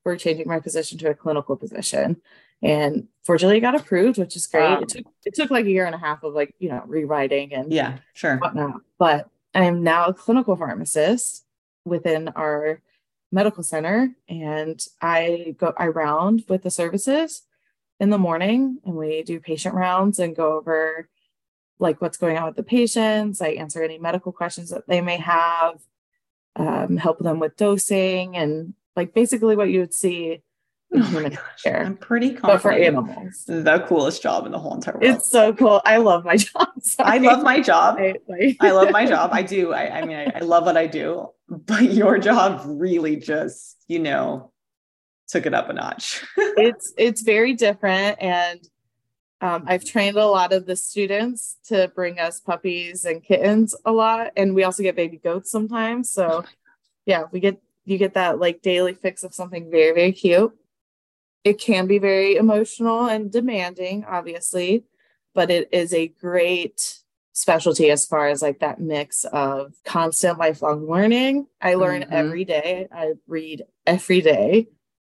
for 0.04 0.16
changing 0.18 0.48
my 0.48 0.60
position 0.60 0.98
to 1.00 1.10
a 1.10 1.14
clinical 1.14 1.56
position. 1.56 2.18
And 2.62 3.08
fortunately 3.24 3.58
it 3.58 3.62
got 3.62 3.76
approved 3.76 4.18
which 4.18 4.36
is 4.36 4.48
great. 4.48 4.82
It 4.82 4.90
took 4.90 5.06
it 5.26 5.36
took 5.36 5.52
like 5.52 5.66
a 5.66 5.70
year 5.70 5.86
and 5.86 5.94
a 5.94 6.00
half 6.00 6.24
of 6.24 6.34
like 6.34 6.56
you 6.60 6.70
know 6.70 6.84
rewriting 6.88 7.54
and 7.54 7.72
yeah 7.72 7.98
sure. 8.14 8.38
whatnot. 8.38 8.82
But 8.98 9.30
i'm 9.54 9.84
now 9.84 10.06
a 10.06 10.14
clinical 10.14 10.56
pharmacist 10.56 11.46
within 11.86 12.30
our 12.30 12.82
medical 13.32 13.64
center. 13.64 14.10
And 14.28 14.84
i 15.02 15.56
go 15.58 15.74
i 15.78 15.88
round 15.88 16.46
with 16.48 16.64
the 16.64 16.72
services 16.72 17.44
in 18.00 18.10
the 18.10 18.18
morning 18.18 18.80
and 18.86 18.96
we 18.96 19.24
do 19.24 19.40
patient 19.40 19.76
rounds 19.76 20.20
and 20.20 20.36
go 20.36 20.54
over 20.58 21.10
like 21.80 22.02
what's 22.02 22.18
going 22.18 22.38
on 22.38 22.46
with 22.46 22.56
the 22.56 22.64
patients. 22.64 23.42
I 23.42 23.50
answer 23.50 23.84
any 23.84 23.98
medical 23.98 24.32
questions 24.32 24.70
that 24.70 24.88
they 24.88 25.02
may 25.02 25.18
have, 25.18 25.80
um, 26.56 26.98
help 26.98 27.20
them 27.20 27.40
with 27.40 27.58
dosing 27.58 28.36
and 28.36 28.74
like 28.96 29.14
basically 29.14 29.56
what 29.56 29.70
you 29.70 29.82
would 29.82 29.94
see 29.94 30.42
oh 30.94 31.04
human 31.04 31.38
care. 31.64 31.84
I'm 31.84 31.98
pretty 31.98 32.30
confident. 32.32 32.54
But 32.54 32.62
for 32.62 32.72
animals. 32.72 33.44
The 33.46 33.86
coolest 33.88 34.24
job 34.24 34.46
in 34.46 34.52
the 34.52 34.60
whole 34.60 34.74
entire 34.74 34.96
world. 34.96 35.04
It's 35.06 35.30
so 35.30 35.54
cool. 35.54 35.82
I 35.86 35.98
love 35.98 36.26
my 36.26 36.38
job. 36.38 36.70
Sorry. 36.82 37.10
I 37.10 37.18
love 37.18 37.44
my 37.44 37.62
job. 37.62 37.98
I, 38.00 38.16
like... 38.28 38.58
I 38.60 38.72
love 38.72 38.92
my 38.92 39.06
job. 39.06 39.30
I 39.34 39.44
do. 39.44 39.74
I, 39.74 40.00
I 40.00 40.06
mean, 40.06 40.18
I, 40.18 40.32
I 40.36 40.40
love 40.40 40.66
what 40.66 40.78
I 40.78 40.88
do, 40.88 41.30
but 41.48 41.84
your 41.84 42.18
job 42.18 42.64
really 42.66 43.18
just, 43.18 43.78
you 43.88 44.00
know, 44.00 44.52
took 45.28 45.46
it 45.46 45.54
up 45.54 45.70
a 45.70 45.74
notch. 45.74 46.26
it's 46.38 46.94
it's 46.98 47.22
very 47.22 47.54
different 47.54 48.22
and 48.22 48.60
um, 49.40 49.66
I've 49.68 49.86
trained 49.86 50.18
a 50.18 50.26
lot 50.26 50.52
of 50.52 50.66
the 50.66 50.76
students 50.76 51.58
to 51.66 51.92
bring 51.94 52.20
us 52.20 52.40
puppies 52.40 53.06
and 53.06 53.24
kittens 53.24 53.76
a 53.86 53.92
lot, 53.92 54.32
and 54.36 54.56
we 54.56 54.64
also 54.64 54.82
get 54.82 54.96
baby 54.96 55.18
goats 55.18 55.52
sometimes. 55.52 56.10
So, 56.10 56.44
yeah, 57.06 57.26
we 57.32 57.40
get 57.40 57.62
you 57.86 57.98
get 57.98 58.16
that 58.16 58.40
like 58.40 58.62
daily 58.62 58.94
fix 58.94 59.24
of 59.24 59.34
something 59.34 59.70
very 59.70 59.94
very 59.94 60.12
cute. 60.12 60.54
It 61.44 61.60
can 61.60 61.88
be 61.88 62.00
very 62.00 62.36
emotional 62.36 63.06
and 63.06 63.32
demanding, 63.32 64.06
obviously, 64.06 64.86
but 65.36 65.52
it 65.52 65.70
is 65.72 65.94
a 65.94 66.08
great 66.08 67.00
specialty 67.34 67.92
as 67.92 68.08
far 68.08 68.28
as 68.28 68.42
like 68.42 68.60
that 68.60 68.82
mix 68.82 69.24
of 69.26 69.74
constant 69.86 70.40
lifelong 70.40 70.90
learning. 70.90 71.46
I 71.62 71.76
learn 71.76 72.02
mm-hmm. 72.02 72.12
every 72.14 72.44
day. 72.44 72.88
I 72.92 73.14
read 73.28 73.64
every 73.86 74.22
day. 74.22 74.70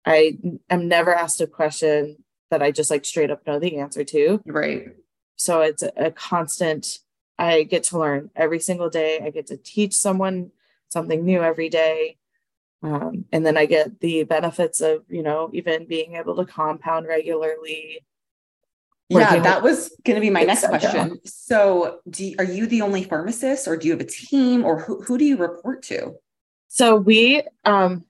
I 0.06 0.38
am 0.70 0.88
never 0.88 1.14
asked 1.14 1.42
a 1.42 1.46
question 1.46 2.23
that 2.50 2.62
I 2.62 2.70
just 2.70 2.90
like 2.90 3.04
straight 3.04 3.30
up 3.30 3.46
know 3.46 3.58
the 3.58 3.78
answer 3.78 4.04
to. 4.04 4.40
Right. 4.46 4.88
So 5.36 5.62
it's 5.62 5.82
a, 5.82 6.10
constant, 6.10 6.98
I 7.38 7.64
get 7.64 7.84
to 7.84 7.98
learn 7.98 8.30
every 8.36 8.60
single 8.60 8.90
day. 8.90 9.20
I 9.22 9.30
get 9.30 9.48
to 9.48 9.56
teach 9.56 9.94
someone 9.94 10.50
something 10.88 11.24
new 11.24 11.42
every 11.42 11.68
day. 11.68 12.16
Um, 12.82 13.24
and 13.32 13.44
then 13.44 13.56
I 13.56 13.66
get 13.66 14.00
the 14.00 14.24
benefits 14.24 14.80
of, 14.80 15.04
you 15.08 15.22
know, 15.22 15.50
even 15.52 15.86
being 15.86 16.16
able 16.16 16.36
to 16.36 16.44
compound 16.44 17.06
regularly. 17.06 18.04
Yeah, 19.08 19.40
that 19.40 19.62
was 19.62 19.94
going 20.04 20.14
to 20.16 20.20
be 20.20 20.30
my 20.30 20.42
next 20.42 20.66
question. 20.66 21.18
So, 21.24 22.00
do 22.08 22.24
you, 22.24 22.36
are 22.38 22.44
you 22.44 22.66
the 22.66 22.82
only 22.82 23.04
pharmacist, 23.04 23.68
or 23.68 23.76
do 23.76 23.86
you 23.86 23.92
have 23.92 24.00
a 24.00 24.06
team, 24.06 24.64
or 24.64 24.80
who, 24.80 25.02
who 25.02 25.18
do 25.18 25.24
you 25.24 25.36
report 25.36 25.82
to? 25.84 26.14
So 26.68 26.96
we 26.96 27.40
um, 27.64 28.04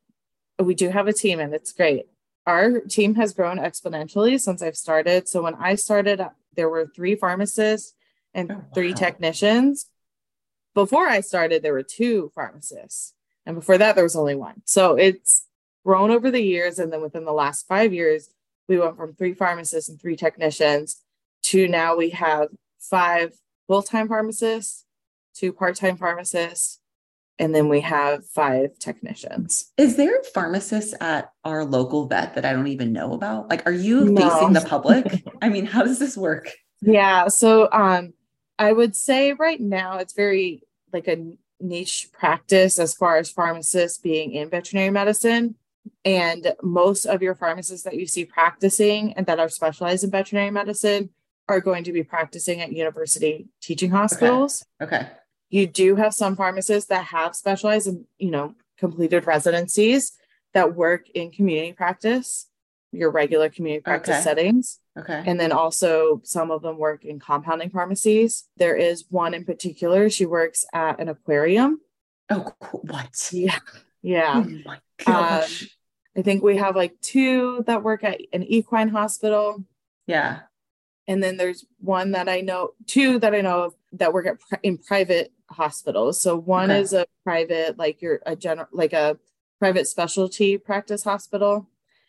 we 0.59 0.75
do 0.75 0.89
have 0.89 1.07
a 1.07 1.13
team 1.13 1.39
and 1.39 1.55
it's 1.55 1.73
great. 1.73 2.07
Our 2.47 2.81
team 2.81 3.15
has 3.15 3.33
grown 3.33 3.59
exponentially 3.59 4.39
since 4.39 4.63
I've 4.63 4.77
started. 4.77 5.29
So 5.29 5.43
when 5.43 5.55
I 5.55 5.77
started, 5.77 6.21
there 6.55 6.69
were 6.69 6.87
three 6.87 7.15
pharmacists 7.15 7.95
and 8.35 8.51
oh, 8.51 8.55
wow. 8.57 8.65
three 8.75 8.93
technicians. 8.93 9.87
Before 10.75 11.07
I 11.07 11.21
started, 11.21 11.63
there 11.63 11.73
were 11.73 11.83
two 11.83 12.31
pharmacists. 12.35 13.15
And 13.47 13.57
before 13.57 13.79
that, 13.79 13.95
there 13.95 14.05
was 14.05 14.17
only 14.17 14.35
one. 14.35 14.63
So 14.65 14.97
it's 14.97 15.47
grown 15.85 16.11
over 16.11 16.31
the 16.31 16.43
years. 16.43 16.79
And 16.79 16.93
then 16.93 17.03
within 17.03 17.25
the 17.25 17.33
last 17.33 17.67
five 17.67 17.93
years, 17.93 18.31
we 18.69 18.79
went 18.79 18.97
from 18.97 19.15
three 19.15 19.35
pharmacists 19.35 19.89
and 19.89 20.01
three 20.01 20.17
technicians 20.17 21.03
to 21.45 21.69
now 21.69 21.97
we 21.97 22.11
have 22.11 22.49
five 22.81 23.33
full 23.67 23.83
time 23.83 24.09
pharmacists, 24.09 24.85
two 25.35 25.53
part 25.53 25.77
time 25.77 25.97
pharmacists, 25.97 26.81
and 27.39 27.55
then 27.55 27.69
we 27.69 27.81
have 27.81 28.27
five 28.27 28.79
technicians. 28.79 29.73
Is 29.77 29.97
there 29.97 30.19
a 30.19 30.25
pharmacist 30.25 30.95
at 31.01 31.33
our 31.45 31.65
local 31.65 32.07
vet 32.07 32.35
that 32.35 32.45
I 32.45 32.53
don't 32.53 32.69
even 32.69 32.93
know 32.93 33.13
about? 33.13 33.51
Like, 33.51 33.67
are 33.67 33.73
you 33.73 34.05
no. 34.05 34.29
facing 34.29 34.53
the 34.53 34.61
public? 34.61 35.25
I 35.43 35.49
mean, 35.49 35.67
how 35.67 35.83
does 35.83 35.99
this 35.99 36.17
work? 36.17 36.51
Yeah. 36.81 37.29
So, 37.29 37.69
um, 37.73 38.13
I 38.59 38.73
would 38.73 38.95
say 38.95 39.33
right 39.33 39.61
now 39.61 39.99
it's 39.99 40.13
very 40.13 40.63
like 40.93 41.09
a 41.09 41.37
niche 41.61 42.09
practice 42.13 42.79
as 42.79 42.95
far 42.95 43.17
as 43.17 43.31
pharmacists 43.31 43.99
being 43.99 44.33
in 44.33 44.49
veterinary 44.49 44.91
medicine. 44.91 45.57
And 46.05 46.55
most 46.63 47.05
of 47.05 47.21
your 47.21 47.35
pharmacists 47.35 47.85
that 47.85 47.97
you 47.97 48.07
see 48.07 48.25
practicing 48.25 49.13
and 49.15 49.27
that 49.27 49.41
are 49.41 49.49
specialized 49.49 50.05
in 50.05 50.11
veterinary 50.11 50.51
medicine 50.51 51.11
are 51.49 51.61
going 51.61 51.85
to 51.85 51.93
be 51.93 52.05
practicing 52.05 52.61
at 52.61 52.73
university 52.73 53.49
teaching 53.61 53.91
hospitals. 53.91 54.65
Okay. 54.81 54.97
okay 54.97 55.09
you 55.55 55.67
do 55.67 55.97
have 55.97 56.15
some 56.15 56.37
pharmacists 56.37 56.89
that 56.89 57.05
have 57.07 57.37
specialized 57.37 57.87
and 57.87 58.05
you 58.19 58.31
know 58.31 58.55
completed 58.79 59.27
residencies 59.27 60.13
that 60.53 60.75
work 60.75 61.09
in 61.11 61.31
community 61.31 61.73
practice 61.73 62.49
your 62.95 63.11
regular 63.11 63.49
community 63.49 63.83
practice 63.83 64.15
okay. 64.15 64.23
settings. 64.23 64.79
Okay. 64.99 65.23
And 65.27 65.39
then 65.39 65.53
also 65.53 66.21
some 66.25 66.51
of 66.51 66.63
them 66.63 66.79
work 66.79 67.05
in 67.05 67.19
compounding 67.19 67.71
pharmacies. 67.71 68.45
There 68.57 68.77
is 68.77 69.05
one 69.11 69.35
in 69.35 69.45
particular. 69.45 70.09
She 70.09 70.25
works 70.25 70.65
at 70.73 71.01
an 71.01 71.09
aquarium. 71.09 71.81
Oh 72.31 72.53
what? 72.83 73.31
Yeah. 73.33 73.59
Yeah. 74.03 74.45
Oh 74.47 74.59
my 74.65 74.79
gosh. 75.05 75.63
Um, 75.63 75.69
i 76.17 76.23
think 76.23 76.45
we 76.45 76.59
have 76.59 76.77
like 76.77 76.95
two 77.01 77.65
that 77.67 77.83
work 77.83 78.05
at 78.05 78.21
an 78.33 78.45
equine 78.45 78.89
hospital. 78.89 79.65
Yeah. 80.07 80.41
And 81.09 81.23
then 81.23 81.37
there's 81.37 81.65
one 81.81 82.13
that 82.13 82.29
i 82.29 82.41
know 82.41 82.71
two 82.87 83.19
that 83.19 83.35
i 83.35 83.41
know 83.41 83.65
of 83.65 83.75
that 83.93 84.13
work 84.13 84.27
at 84.27 84.61
in 84.63 84.79
private 84.79 85.33
hospitals. 85.55 86.21
So 86.21 86.37
one 86.37 86.71
okay. 86.71 86.81
is 86.81 86.93
a 86.93 87.07
private, 87.25 87.79
like 87.79 88.03
you're 88.03 88.21
a 88.27 88.37
general, 88.37 88.69
like 88.73 88.93
a 88.93 89.19
private 89.59 89.87
specialty 89.87 90.59
practice 90.59 91.05
hospital, 91.05 91.69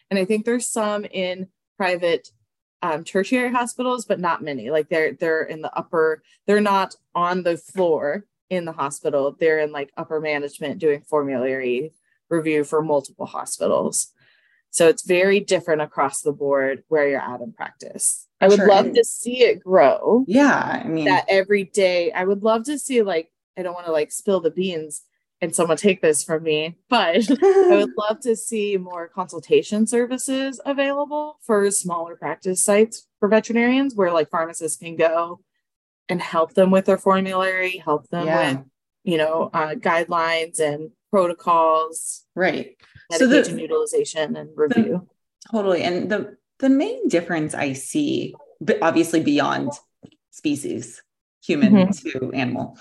and 0.10 0.20
I 0.20 0.25
think 0.25 0.46
there's 0.46 0.68
some 0.68 1.06
in 1.06 1.48
private 1.78 2.30
um, 2.82 3.04
tertiary 3.04 3.52
hospitals, 3.52 4.06
but 4.06 4.20
not 4.20 4.44
many. 4.44 4.70
Like 4.70 4.90
they're 4.90 5.14
they're 5.14 5.44
in 5.44 5.62
the 5.62 5.75
upper, 5.75 6.22
they're 6.46 6.62
not 6.62 6.96
on 7.14 7.44
the 7.44 7.58
floor 7.58 8.25
in 8.50 8.66
the 8.66 8.72
hospital. 8.72 9.36
They're 9.40 9.60
in 9.60 9.72
like 9.72 9.92
upper 9.98 10.20
management 10.20 10.80
doing 10.80 11.02
formulary 11.02 11.94
review 12.30 12.64
for 12.64 12.82
multiple 12.82 13.25
hospitals. 13.25 14.12
So 14.70 14.90
it's 14.90 15.04
very 15.06 15.40
different 15.40 15.82
across 15.82 16.22
the 16.22 16.34
board 16.34 16.84
where 16.90 17.08
you're 17.08 17.22
at 17.22 17.42
in 17.42 17.54
practice. 17.54 18.28
I 18.42 18.50
would 18.50 18.58
sure. 18.58 18.68
love 18.68 18.94
to 18.94 19.06
see 19.06 19.42
it 19.44 19.64
grow. 19.64 20.25
Yeah. 20.28 20.82
I 20.84 20.88
mean, 20.88 21.06
that 21.06 21.25
every 21.30 21.64
day, 21.64 22.12
I 22.12 22.25
would 22.25 22.44
love 22.44 22.66
to 22.66 22.78
see, 22.78 23.02
like, 23.02 23.32
I 23.58 23.64
don't 23.64 23.74
want 23.74 23.86
to 23.86 23.92
like 23.92 24.12
spill 24.12 24.40
the 24.40 24.52
beans 24.52 25.04
and 25.42 25.56
someone 25.56 25.78
take 25.78 26.02
this 26.02 26.24
from 26.24 26.44
me, 26.44 26.78
but 26.90 27.30
I 27.44 27.68
would 27.72 27.92
love 27.98 28.20
to 28.22 28.36
see 28.36 28.78
more 28.78 29.08
consultation 29.08 29.86
services 29.86 30.60
available 30.66 31.40
for 31.42 31.70
smaller 31.72 32.16
practice 32.16 32.64
sites 32.64 33.08
for 33.20 33.28
veterinarians 33.28 33.96
where 33.96 34.12
like 34.12 34.30
pharmacists 34.30 34.78
can 34.78 34.96
go 34.96 35.42
and 36.08 36.22
help 36.22 36.54
them 36.54 36.72
with 36.72 36.86
their 36.86 36.98
formulary, 36.98 37.78
help 37.78 38.08
them 38.10 38.28
yeah. 38.28 38.52
with, 38.52 38.66
you 39.04 39.18
know, 39.18 39.50
uh, 39.54 39.74
guidelines 39.76 40.60
and 40.60 40.92
protocols. 41.12 42.26
Right. 42.36 42.78
Medication 43.12 43.44
so 43.46 43.52
the, 43.52 43.62
utilization 43.62 44.36
and 44.36 44.50
review. 44.56 45.08
The, 45.44 45.52
totally. 45.52 45.84
And 45.84 46.10
the 46.10 46.38
the 46.60 46.70
main 46.70 47.08
difference 47.10 47.54
I 47.54 47.74
see, 47.74 48.36
but 48.62 48.78
obviously 48.82 49.22
beyond 49.22 49.72
species, 50.32 51.04
human 51.44 51.74
mm-hmm. 51.74 52.20
to 52.20 52.32
animal, 52.32 52.78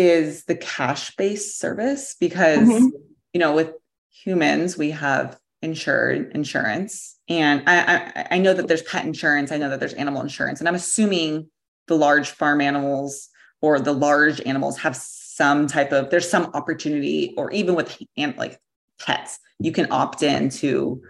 is 0.00 0.44
the 0.44 0.56
cash 0.56 1.14
based 1.16 1.58
service 1.58 2.16
because, 2.18 2.60
mm-hmm. 2.60 2.88
you 3.34 3.38
know, 3.38 3.54
with 3.54 3.72
humans, 4.10 4.78
we 4.78 4.92
have 4.92 5.38
insured 5.60 6.32
insurance. 6.34 7.18
And 7.28 7.62
I, 7.66 7.96
I, 7.96 8.26
I 8.30 8.38
know 8.38 8.54
that 8.54 8.66
there's 8.66 8.82
pet 8.82 9.04
insurance, 9.04 9.52
I 9.52 9.58
know 9.58 9.68
that 9.68 9.78
there's 9.78 9.92
animal 9.92 10.22
insurance, 10.22 10.58
and 10.58 10.68
I'm 10.68 10.74
assuming 10.74 11.50
the 11.86 11.96
large 11.96 12.30
farm 12.30 12.62
animals 12.62 13.28
or 13.60 13.78
the 13.78 13.92
large 13.92 14.40
animals 14.46 14.78
have 14.78 14.96
some 14.96 15.66
type 15.66 15.92
of 15.92 16.08
there's 16.08 16.28
some 16.28 16.50
opportunity 16.54 17.34
or 17.36 17.50
even 17.50 17.74
with 17.74 18.02
like 18.16 18.58
pets 18.98 19.38
you 19.58 19.70
can 19.70 19.86
opt 19.90 20.22
in 20.22 20.48
to 20.48 21.02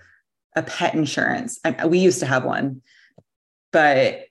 a 0.57 0.65
pet 0.65 0.95
insurance. 0.95 1.61
I, 1.65 1.87
we 1.87 2.01
used 2.01 2.19
to 2.21 2.27
have 2.27 2.45
one, 2.45 2.83
but 3.73 4.25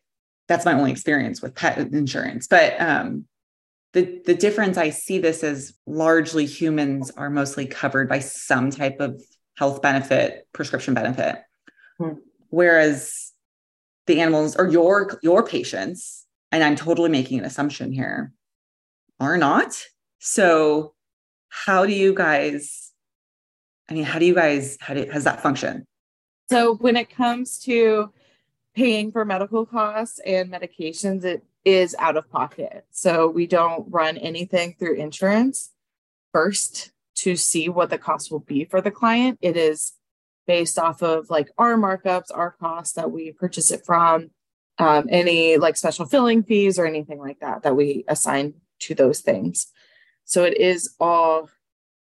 that's 0.50 0.66
my 0.66 0.74
only 0.74 0.92
experience 0.92 1.42
with 1.42 1.56
pet 1.56 1.78
insurance. 1.78 2.48
But 2.48 2.80
um, 2.82 3.26
the 3.94 4.22
the 4.26 4.36
difference 4.36 4.78
I 4.78 4.92
see 4.92 5.20
this 5.20 5.44
as 5.44 5.74
largely 5.86 6.46
humans 6.46 7.12
are 7.12 7.30
mostly 7.30 7.66
covered 7.66 8.08
by 8.08 8.20
some 8.20 8.70
type 8.70 9.00
of 9.00 9.22
health 9.58 9.82
benefit, 9.82 10.48
prescription 10.54 10.94
benefit, 10.94 11.38
hmm. 11.98 12.14
whereas 12.50 13.32
the 14.08 14.22
animals 14.22 14.56
or 14.56 14.68
your 14.68 15.20
your 15.24 15.44
patients, 15.46 16.26
and 16.52 16.64
I'm 16.64 16.76
totally 16.76 17.10
making 17.10 17.40
an 17.40 17.46
assumption 17.46 17.92
here, 17.92 18.32
are 19.20 19.38
not. 19.38 19.84
So, 20.20 20.94
how 21.50 21.86
do 21.86 21.94
you 21.94 22.14
guys? 22.14 22.92
I 23.90 23.94
mean, 23.96 24.04
how 24.04 24.20
do 24.20 24.26
you 24.26 24.36
guys? 24.36 24.78
How 24.80 24.94
do, 24.94 25.10
has 25.12 25.24
that 25.24 25.42
function? 25.42 25.88
So 26.50 26.76
when 26.76 26.98
it 26.98 27.12
comes 27.12 27.60
to 27.60 28.12
paying 28.76 29.12
for 29.12 29.24
medical 29.24 29.66
costs 29.66 30.20
and 30.26 30.52
medications, 30.52 31.24
it 31.24 31.44
is 31.66 31.96
out 32.00 32.18
of 32.18 32.30
pocket. 32.30 32.86
So 32.92 33.28
we 33.28 33.48
don't 33.48 33.86
run 33.90 34.18
anything 34.18 34.76
through 34.80 34.96
insurance 34.96 35.72
first 36.32 36.92
to 37.16 37.36
see 37.36 37.68
what 37.70 37.90
the 37.90 37.98
cost 37.98 38.32
will 38.32 38.40
be 38.40 38.66
for 38.66 38.82
the 38.82 38.92
client. 38.92 39.40
It 39.42 39.58
is 39.58 39.94
based 40.48 40.80
off 40.80 41.04
of 41.04 41.30
like 41.30 41.52
our 41.58 41.76
markups, 41.76 42.28
our 42.34 42.52
costs 42.52 42.94
that 42.94 43.12
we 43.12 43.34
purchase 43.34 43.72
it 43.72 43.86
from, 43.86 44.32
um, 44.78 45.06
any 45.10 45.58
like 45.58 45.76
special 45.76 46.06
filling 46.06 46.44
fees 46.44 46.80
or 46.80 46.86
anything 46.86 47.20
like 47.20 47.40
that 47.42 47.64
that 47.64 47.76
we 47.76 48.06
assign 48.08 48.54
to 48.80 48.96
those 48.96 49.20
things. 49.20 49.68
So 50.24 50.46
it 50.46 50.58
is 50.58 50.96
all 51.00 51.50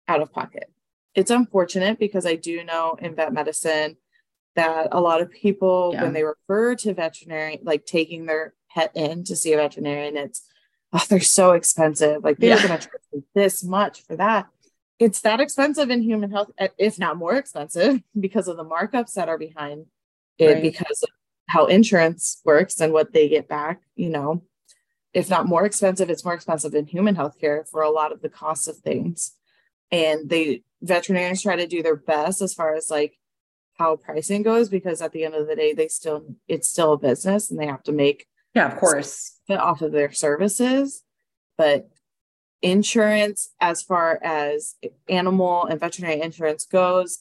out 0.07 0.23
of 0.23 0.33
pocket. 0.33 0.71
It's 1.15 1.31
unfortunate 1.31 1.99
because 1.99 2.25
I 2.25 2.37
do 2.37 2.63
know 2.63 2.97
in 3.01 3.17
vet 3.17 3.33
medicine 3.33 3.97
that 4.55 4.89
a 4.93 5.01
lot 5.01 5.21
of 5.21 5.31
people, 5.31 5.91
yeah. 5.93 6.03
when 6.03 6.13
they 6.13 6.25
refer 6.25 6.75
to 6.77 6.95
veterinary, 6.95 7.59
like 7.63 7.87
taking 7.87 8.27
their 8.27 8.55
pet 8.73 8.91
in 8.95 9.25
to 9.25 9.37
see 9.37 9.53
a 9.53 9.57
veterinarian, 9.57 10.17
it's 10.17 10.43
oh, 10.93 11.05
they're 11.09 11.21
so 11.21 11.53
expensive. 11.53 12.25
Like 12.25 12.39
they're 12.39 12.57
yeah. 12.57 12.67
going 12.67 12.81
to 12.81 12.89
charge 12.89 13.25
this 13.35 13.65
much 13.65 14.03
for 14.03 14.17
that. 14.17 14.49
It's 14.99 15.21
that 15.21 15.41
expensive 15.41 15.91
in 15.91 16.03
human 16.03 16.31
health, 16.31 16.51
eh, 16.59 16.69
if 16.77 16.99
not 16.99 17.17
more 17.17 17.35
expensive, 17.35 18.03
because 18.21 18.49
of 18.49 18.57
the 18.57 18.65
markups 18.65 19.15
that 19.15 19.29
are 19.29 19.39
behind 19.39 19.87
it, 20.39 20.47
right. 20.47 20.63
because 20.63 21.03
of 21.03 21.11
how 21.49 21.67
insurance 21.67 22.41
works 22.45 22.81
and 22.81 22.93
what 22.93 23.13
they 23.13 23.29
get 23.29 23.49
back. 23.49 23.81
You 23.95 24.11
know, 24.11 24.43
if 25.15 25.31
not 25.31 25.47
more 25.47 25.65
expensive, 25.65 26.11
it's 26.11 26.25
more 26.25 26.35
expensive 26.35 26.75
in 26.75 26.87
human 26.87 27.17
healthcare 27.17 27.69
for 27.69 27.83
a 27.83 27.91
lot 27.91 28.13
of 28.13 28.23
the 28.23 28.29
costs 28.29 28.69
of 28.69 28.79
things. 28.79 29.33
And 29.91 30.29
they 30.29 30.63
veterinarians 30.83 31.43
try 31.43 31.57
to 31.57 31.67
do 31.67 31.83
their 31.83 31.97
best 31.97 32.43
as 32.43 32.55
far 32.55 32.75
as 32.75 32.91
like 32.91 33.19
how 33.79 33.97
pricing 33.97 34.43
goes 34.43 34.69
because 34.69 35.01
at 35.01 35.13
the 35.13 35.25
end 35.25 35.35
of 35.35 35.47
the 35.47 35.57
day 35.57 35.73
they 35.73 35.89
still 35.89 36.25
it's 36.47 36.69
still 36.69 36.93
a 36.93 36.99
business 36.99 37.51
and 37.51 37.59
they 37.59 37.67
have 37.67 37.83
to 37.83 37.93
make 37.93 38.27
yeah 38.59 38.73
of 38.73 38.79
course. 38.79 39.39
off 39.51 39.83
of 39.83 39.93
their 39.93 40.13
services 40.13 41.03
but 41.57 41.89
insurance 42.61 43.51
as 43.61 43.83
far 43.83 44.19
as 44.23 44.75
animal 45.09 45.65
and 45.67 45.81
veterinary 45.81 46.21
insurance 46.21 46.67
goes 46.67 47.19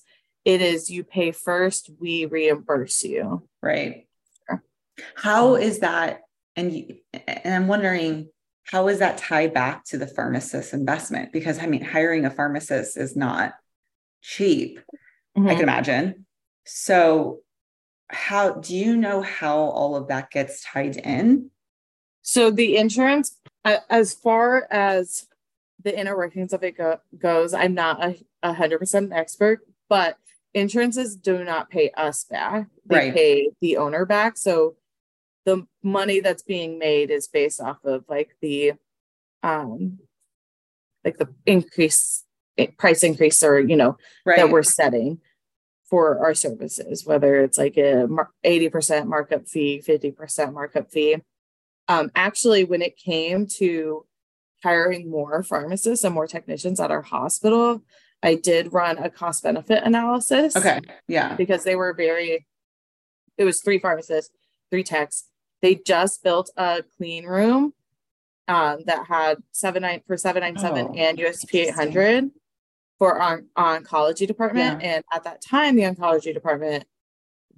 it 0.48 0.62
is 0.62 0.90
you 0.90 1.04
pay 1.04 1.34
first 1.34 1.92
we 2.00 2.26
reimburse 2.26 3.04
you. 3.04 3.50
Right. 3.62 4.08
How 5.14 5.56
is 5.56 5.80
that 5.80 6.22
and 6.56 6.72
you, 6.72 6.96
and 7.14 7.54
i'm 7.54 7.68
wondering 7.68 8.30
how 8.64 8.88
is 8.88 9.00
that 9.00 9.18
tied 9.18 9.54
back 9.54 9.84
to 9.86 9.98
the 9.98 10.08
pharmacist 10.08 10.74
investment? 10.74 11.34
Because 11.34 11.60
i 11.60 11.68
mean 11.68 11.84
hiring 11.84 12.26
a 12.26 12.32
pharmacist 12.32 12.98
is 12.98 13.16
not 13.16 13.54
cheap 14.22 14.80
mm-hmm. 15.38 15.48
i 15.48 15.54
can 15.54 15.64
imagine. 15.64 16.26
So, 16.66 17.40
how 18.10 18.54
do 18.54 18.76
you 18.76 18.96
know 18.96 19.22
how 19.22 19.58
all 19.58 19.96
of 19.96 20.08
that 20.08 20.32
gets 20.32 20.64
tied 20.64 20.98
in? 20.98 21.50
So, 22.22 22.52
the 22.52 22.78
insurance, 22.78 23.38
as 23.64 24.14
far 24.14 24.68
as 24.72 25.28
the 25.84 25.98
inner 25.98 26.16
workings 26.18 26.54
of 26.54 26.64
it 26.64 26.78
go- 26.78 27.00
goes, 27.18 27.54
I'm 27.54 27.74
not 27.74 28.16
a 28.44 28.54
hundred 28.54 28.80
percent 28.80 29.14
expert, 29.14 29.60
but 29.90 30.18
insurances 30.54 31.16
do 31.16 31.44
not 31.44 31.70
pay 31.70 31.92
us 31.92 32.24
back; 32.26 32.68
they 32.86 32.96
right. 32.96 33.14
pay 33.14 33.50
the 33.62 33.78
owner 33.78 34.06
back. 34.06 34.38
So, 34.38 34.76
the 35.46 35.66
money 35.84 36.20
that's 36.20 36.44
being 36.44 36.80
made 36.80 37.12
is 37.12 37.28
based 37.28 37.62
off 37.62 37.84
of 37.86 38.04
like 38.10 38.36
the, 38.42 38.74
um, 39.44 40.00
like 41.04 41.18
the 41.18 41.34
increase 41.46 42.24
price 42.78 43.04
increase 43.04 43.44
or 43.44 43.60
you 43.60 43.76
know 43.76 43.98
right. 44.26 44.38
that 44.38 44.50
we're 44.50 44.64
setting 44.64 45.20
for 45.90 46.20
our 46.20 46.34
services, 46.34 47.06
whether 47.06 47.42
it's 47.42 47.58
like 47.58 47.78
a 47.78 48.08
80% 48.46 49.08
markup 49.08 49.48
fee, 49.48 49.82
50% 49.86 50.54
markup 50.54 50.92
fee. 50.92 51.18
Um, 51.88 52.12
actually, 52.16 52.66
when 52.66 52.82
it 52.82 52.98
came 52.98 53.48
to 53.58 54.06
hiring 54.64 55.10
more 55.10 55.44
pharmacists 55.44 56.04
and 56.04 56.14
more 56.14 56.28
technicians 56.28 56.80
at 56.80 56.92
our 56.92 57.02
hospital, 57.02 57.84
I 58.22 58.36
did 58.36 58.74
run 58.74 58.98
a 58.98 59.10
cost 59.10 59.44
benefit 59.44 59.84
analysis. 59.84 60.56
Okay. 60.56 60.82
Yeah. 61.08 61.36
Because 61.36 61.64
they 61.64 61.76
were 61.76 61.94
very, 61.94 62.46
it 63.38 63.46
was 63.46 63.62
three 63.62 63.80
pharmacists, 63.80 64.34
three 64.70 64.84
techs. 64.84 65.26
They 65.62 65.76
just 65.76 66.24
built 66.24 66.52
a 66.58 66.84
clean 66.98 67.26
room 67.26 67.74
um, 68.48 68.80
that 68.86 69.08
had 69.08 69.38
seven 69.52 69.84
nine 69.84 70.02
for 70.06 70.18
797 70.18 70.88
oh, 70.88 71.00
and 71.00 71.18
USP 71.18 71.68
800 71.68 72.32
for 73.00 73.20
our 73.22 73.44
oncology 73.58 74.28
department. 74.28 74.82
Yeah. 74.82 74.96
And 74.96 75.04
at 75.14 75.24
that 75.24 75.42
time, 75.42 75.76
the 75.76 75.84
oncology 75.84 76.34
department 76.34 76.86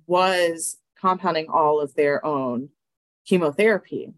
was 0.08 0.78
compounding 1.00 1.48
all 1.50 1.80
of 1.80 1.96
their 1.96 2.26
own 2.26 2.70
chemotherapy. 3.26 4.14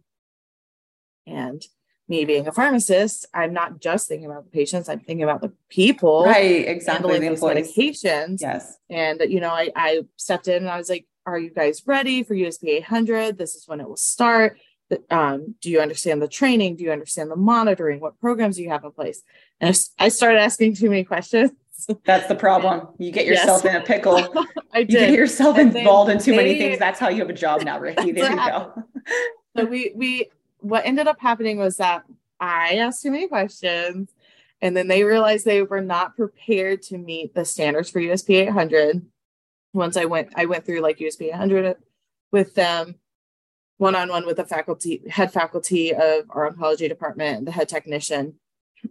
And 1.28 1.64
me 2.08 2.26
being 2.26 2.48
a 2.48 2.52
pharmacist, 2.52 3.26
I'm 3.34 3.54
not 3.54 3.80
just 3.80 4.08
thinking 4.08 4.30
about 4.30 4.46
the 4.46 4.52
patients, 4.52 4.90
I'm 4.90 5.00
thinking 5.00 5.24
about 5.24 5.42
the 5.42 5.54
people. 5.70 6.26
Right, 6.26 6.68
exactly. 6.68 7.20
The 7.20 7.28
medications. 7.28 8.42
Yes. 8.42 8.78
And, 8.90 9.22
you 9.28 9.40
know, 9.40 9.52
I, 9.52 9.70
I 9.76 10.02
stepped 10.18 10.48
in 10.48 10.64
and 10.64 10.70
I 10.70 10.78
was 10.78 10.90
like, 10.90 11.06
are 11.26 11.38
you 11.38 11.52
guys 11.52 11.84
ready 11.86 12.24
for 12.24 12.34
USP 12.34 12.68
800? 12.68 13.38
This 13.38 13.54
is 13.54 13.68
when 13.68 13.80
it 13.80 13.88
will 13.88 13.96
start 13.96 14.58
um, 15.10 15.56
do 15.62 15.70
you 15.70 15.80
understand 15.80 16.22
the 16.22 16.28
training? 16.28 16.76
Do 16.76 16.84
you 16.84 16.92
understand 16.92 17.32
the 17.32 17.36
monitoring? 17.36 18.00
What 18.00 18.20
programs 18.20 18.58
do 18.58 18.64
you 18.64 18.70
have 18.70 18.84
in 18.84 18.92
place? 18.92 19.24
And 19.62 19.80
I 20.00 20.10
started 20.10 20.40
asking 20.40 20.76
too 20.76 20.90
many 20.90 21.04
questions. 21.04 21.52
That's 22.06 22.28
the 22.28 22.36
problem. 22.36 22.88
You 22.98 23.12
get 23.12 23.26
yourself 23.26 23.64
yes. 23.64 23.76
in 23.76 23.82
a 23.82 23.86
pickle. 23.86 24.18
I 24.74 24.84
did. 24.84 24.92
You 24.92 25.00
get 25.00 25.12
yourself 25.12 25.58
and 25.58 25.76
involved 25.76 26.12
in 26.12 26.20
too 26.20 26.32
they, 26.32 26.38
many 26.38 26.58
things. 26.58 26.80
That's 26.80 27.00
how 27.00 27.10
you 27.10 27.20
have 27.20 27.30
a 27.30 27.34
job 27.34 27.62
now, 27.62 27.80
Rikki. 27.80 28.12
There 28.12 28.30
you 28.30 28.36
go. 28.36 28.84
so 29.56 29.66
we 29.66 29.94
we 29.96 30.30
what 30.60 30.86
ended 30.86 31.08
up 31.08 31.20
happening 31.20 31.58
was 31.58 31.78
that 31.78 32.04
I 32.40 32.76
asked 32.76 33.04
too 33.04 33.12
many 33.12 33.28
questions, 33.28 34.12
and 34.62 34.76
then 34.76 34.88
they 34.88 35.04
realized 35.04 35.46
they 35.46 35.64
were 35.64 35.82
not 35.82 36.16
prepared 36.16 36.82
to 36.84 36.98
meet 36.98 37.34
the 37.34 37.46
standards 37.46 37.90
for 37.90 38.00
USP 38.00 38.48
800. 38.48 39.06
Once 39.74 39.98
I 39.98 40.06
went, 40.06 40.30
I 40.36 40.46
went 40.46 40.66
through 40.66 40.82
like 40.82 41.00
USP 41.00 41.28
800 41.28 41.78
with 42.32 42.56
them 42.56 42.96
one-on-one 43.78 44.28
with 44.28 44.38
the 44.38 44.46
faculty 44.46 45.02
head 45.10 45.34
faculty 45.34 45.92
of 45.92 46.26
our 46.30 46.52
oncology 46.52 46.88
department 46.88 47.46
the 47.46 47.52
head 47.52 47.68
technician 47.68 48.36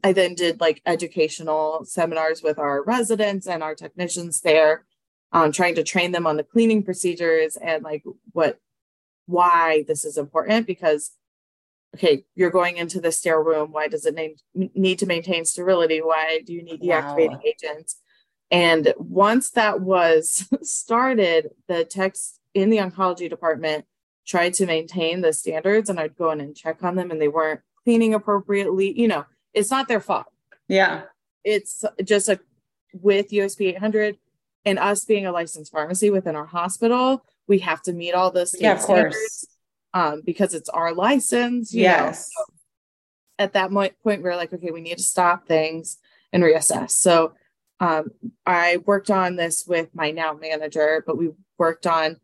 i 0.05 0.13
then 0.13 0.35
did 0.35 0.61
like 0.61 0.81
educational 0.87 1.85
seminars 1.85 2.43
with 2.43 2.59
our 2.59 2.83
residents 2.85 3.47
and 3.47 3.63
our 3.63 3.75
technicians 3.75 4.41
there 4.41 4.85
um, 5.33 5.53
trying 5.53 5.77
to 5.77 5.85
train 5.85 6.11
them 6.11 6.27
on 6.27 6.37
the 6.37 6.43
cleaning 6.43 6.83
procedures 6.83 7.57
and 7.57 7.83
like 7.83 8.03
what 8.33 8.59
why 9.27 9.85
this 9.87 10.05
is 10.05 10.17
important 10.17 10.67
because 10.67 11.13
okay 11.95 12.25
you're 12.35 12.51
going 12.51 12.77
into 12.77 13.01
the 13.01 13.13
sterile 13.13 13.45
room 13.45 13.73
why 13.73 13.89
does 13.89 14.07
it 14.07 14.15
need, 14.15 14.37
need 14.75 14.99
to 14.99 15.07
maintain 15.07 15.45
sterility 15.45 16.01
why 16.01 16.41
do 16.45 16.53
you 16.53 16.63
need 16.63 16.81
deactivating 16.81 17.31
wow. 17.33 17.41
agents 17.45 18.01
and 18.51 18.93
once 18.97 19.51
that 19.51 19.81
was 19.81 20.49
started 20.63 21.51
the 21.69 21.85
techs 21.85 22.41
in 22.55 22.71
the 22.71 22.79
oncology 22.79 23.31
department 23.31 23.85
tried 24.31 24.55
to 24.55 24.67
maintain 24.67 25.21
the 25.21 25.33
standards 25.33 25.91
and 25.91 25.99
I'd 25.99 26.17
go 26.17 26.31
in 26.31 26.41
and 26.41 26.57
check 26.57 26.83
on 26.83 26.95
them 26.95 27.11
and 27.11 27.21
they 27.21 27.29
weren't 27.29 27.61
cleaning 27.85 28.15
appropriately. 28.15 28.99
You 28.99 29.09
know, 29.09 29.25
it's 29.55 29.71
not 29.71 29.89
their 29.89 30.01
fault. 30.01 30.27
Yeah. 30.69 31.03
It's 31.45 31.85
just 32.05 32.29
a 32.29 32.41
with 32.93 33.31
USP 33.31 33.69
800 33.69 34.17
and 34.65 34.79
us 34.79 35.05
being 35.05 35.27
a 35.27 35.33
licensed 35.33 35.73
pharmacy 35.73 36.11
within 36.11 36.37
our 36.37 36.47
hospital, 36.47 37.25
we 37.47 37.61
have 37.61 37.83
to 37.83 37.93
meet 37.93 38.13
all 38.13 38.31
the 38.31 38.51
yeah, 38.59 38.73
of 38.73 38.81
course. 38.81 39.47
Um, 39.93 40.23
because 40.25 40.55
it's 40.55 40.69
our 40.69 40.95
license. 40.95 41.75
yes. 41.75 42.31
So 42.37 42.55
at 43.41 43.55
that 43.55 43.71
point, 43.71 43.95
point, 44.03 44.23
we 44.23 44.29
are 44.29 44.37
like, 44.37 44.53
okay, 44.53 44.71
we 44.71 44.81
need 44.81 44.99
to 44.99 45.03
stop 45.03 45.49
things 45.49 45.99
and 46.33 46.45
reassess. 46.45 46.91
So 46.93 47.33
um, 47.81 48.11
I 48.47 48.77
worked 48.85 49.11
on 49.11 49.37
this 49.37 49.65
with 49.67 49.89
my 49.95 50.11
now 50.11 50.35
manager, 50.35 51.03
but 51.05 51.17
we 51.17 51.31
worked 51.59 51.87
on 51.87 52.21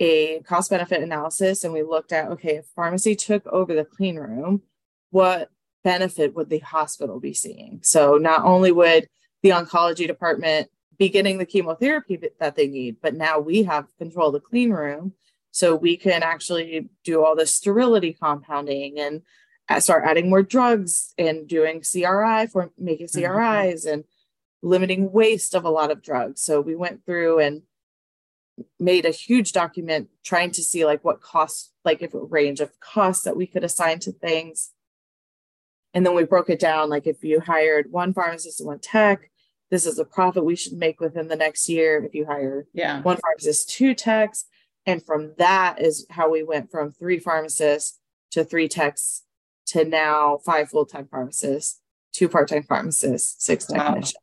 a 0.00 0.40
cost 0.40 0.70
benefit 0.70 1.02
analysis 1.02 1.64
and 1.64 1.72
we 1.72 1.82
looked 1.82 2.12
at 2.12 2.30
okay, 2.32 2.56
if 2.56 2.66
pharmacy 2.76 3.14
took 3.16 3.46
over 3.46 3.74
the 3.74 3.84
clean 3.84 4.16
room, 4.16 4.62
what 5.10 5.50
benefit 5.84 6.34
would 6.34 6.50
the 6.50 6.58
hospital 6.58 7.20
be 7.20 7.34
seeing? 7.34 7.80
So 7.82 8.16
not 8.16 8.44
only 8.44 8.72
would 8.72 9.08
the 9.42 9.50
oncology 9.50 10.06
department 10.06 10.68
be 10.98 11.08
getting 11.08 11.38
the 11.38 11.46
chemotherapy 11.46 12.20
that 12.40 12.56
they 12.56 12.66
need, 12.66 12.96
but 13.00 13.14
now 13.14 13.38
we 13.38 13.62
have 13.62 13.86
control 13.98 14.28
of 14.28 14.34
the 14.34 14.40
clean 14.40 14.70
room. 14.70 15.12
So 15.50 15.74
we 15.74 15.96
can 15.96 16.22
actually 16.22 16.88
do 17.04 17.24
all 17.24 17.36
the 17.36 17.46
sterility 17.46 18.12
compounding 18.12 18.98
and 18.98 19.22
start 19.82 20.04
adding 20.06 20.28
more 20.28 20.42
drugs 20.42 21.14
and 21.18 21.46
doing 21.46 21.82
CRI 21.82 22.46
for 22.46 22.70
making 22.78 23.08
CRIs 23.08 23.84
mm-hmm. 23.84 23.92
and 23.92 24.04
limiting 24.62 25.12
waste 25.12 25.54
of 25.54 25.64
a 25.64 25.70
lot 25.70 25.90
of 25.90 26.02
drugs. 26.02 26.42
So 26.42 26.60
we 26.60 26.74
went 26.74 27.04
through 27.04 27.38
and 27.38 27.62
made 28.80 29.06
a 29.06 29.10
huge 29.10 29.52
document 29.52 30.08
trying 30.24 30.50
to 30.52 30.62
see 30.62 30.84
like 30.84 31.04
what 31.04 31.20
costs, 31.20 31.72
like 31.84 32.02
if 32.02 32.12
a 32.14 32.18
range 32.18 32.60
of 32.60 32.78
costs 32.80 33.24
that 33.24 33.36
we 33.36 33.46
could 33.46 33.62
assign 33.62 34.00
to 34.00 34.12
things. 34.12 34.70
And 35.98 36.06
then 36.06 36.14
we 36.14 36.22
broke 36.22 36.48
it 36.48 36.60
down 36.60 36.90
like 36.90 37.08
if 37.08 37.24
you 37.24 37.40
hired 37.40 37.90
one 37.90 38.14
pharmacist 38.14 38.60
and 38.60 38.68
one 38.68 38.78
tech, 38.78 39.32
this 39.68 39.84
is 39.84 39.98
a 39.98 40.04
profit 40.04 40.44
we 40.44 40.54
should 40.54 40.74
make 40.74 41.00
within 41.00 41.26
the 41.26 41.34
next 41.34 41.68
year. 41.68 42.04
If 42.04 42.14
you 42.14 42.24
hire 42.24 42.68
yeah. 42.72 43.02
one 43.02 43.16
pharmacist, 43.16 43.70
two 43.70 43.96
techs. 43.96 44.44
And 44.86 45.04
from 45.04 45.34
that 45.38 45.82
is 45.82 46.06
how 46.08 46.30
we 46.30 46.44
went 46.44 46.70
from 46.70 46.92
three 46.92 47.18
pharmacists 47.18 47.98
to 48.30 48.44
three 48.44 48.68
techs 48.68 49.24
to 49.70 49.84
now 49.84 50.38
five 50.46 50.68
full 50.68 50.86
time 50.86 51.08
pharmacists, 51.10 51.80
two 52.12 52.28
part 52.28 52.48
time 52.48 52.62
pharmacists, 52.62 53.44
six 53.44 53.66
technicians. 53.66 54.14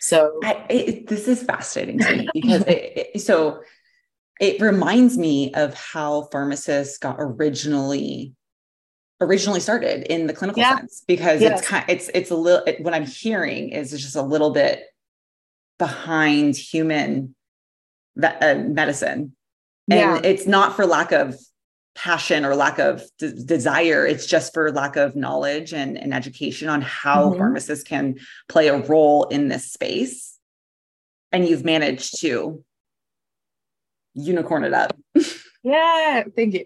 So 0.00 0.40
I, 0.42 0.64
it, 0.70 1.06
this 1.06 1.28
is 1.28 1.42
fascinating 1.42 1.98
to 1.98 2.16
me 2.16 2.28
because 2.34 2.62
it, 2.62 3.10
it, 3.14 3.20
so 3.20 3.60
it 4.40 4.62
reminds 4.62 5.18
me 5.18 5.52
of 5.52 5.74
how 5.74 6.30
pharmacists 6.32 6.96
got 6.96 7.16
originally 7.18 8.36
originally 9.20 9.60
started 9.60 10.10
in 10.12 10.26
the 10.26 10.32
clinical 10.32 10.60
yeah. 10.60 10.76
sense 10.76 11.02
because 11.06 11.40
yes. 11.40 11.58
it's 11.58 11.68
kind 11.68 11.84
it's 11.88 12.10
it's 12.14 12.30
a 12.30 12.36
little 12.36 12.64
it, 12.66 12.80
what 12.80 12.94
I'm 12.94 13.06
hearing 13.06 13.70
is 13.70 13.92
it's 13.92 14.02
just 14.02 14.16
a 14.16 14.22
little 14.22 14.50
bit 14.50 14.84
behind 15.78 16.56
human 16.56 17.34
uh, 18.22 18.54
medicine 18.66 19.34
and 19.90 20.00
yeah. 20.00 20.20
it's 20.22 20.46
not 20.46 20.76
for 20.76 20.86
lack 20.86 21.12
of 21.12 21.36
passion 21.94 22.44
or 22.44 22.54
lack 22.54 22.78
of 22.78 23.02
d- 23.18 23.32
desire 23.44 24.06
it's 24.06 24.26
just 24.26 24.54
for 24.54 24.70
lack 24.70 24.94
of 24.96 25.16
knowledge 25.16 25.72
and, 25.72 25.98
and 25.98 26.14
education 26.14 26.68
on 26.68 26.80
how 26.80 27.28
mm-hmm. 27.28 27.38
pharmacists 27.38 27.84
can 27.84 28.16
play 28.48 28.68
a 28.68 28.78
role 28.78 29.24
in 29.24 29.48
this 29.48 29.72
space 29.72 30.36
and 31.32 31.46
you've 31.48 31.64
managed 31.64 32.20
to 32.20 32.62
unicorn 34.14 34.62
it 34.62 34.72
up 34.72 34.96
yeah 35.62 36.24
thank 36.36 36.54
you 36.54 36.64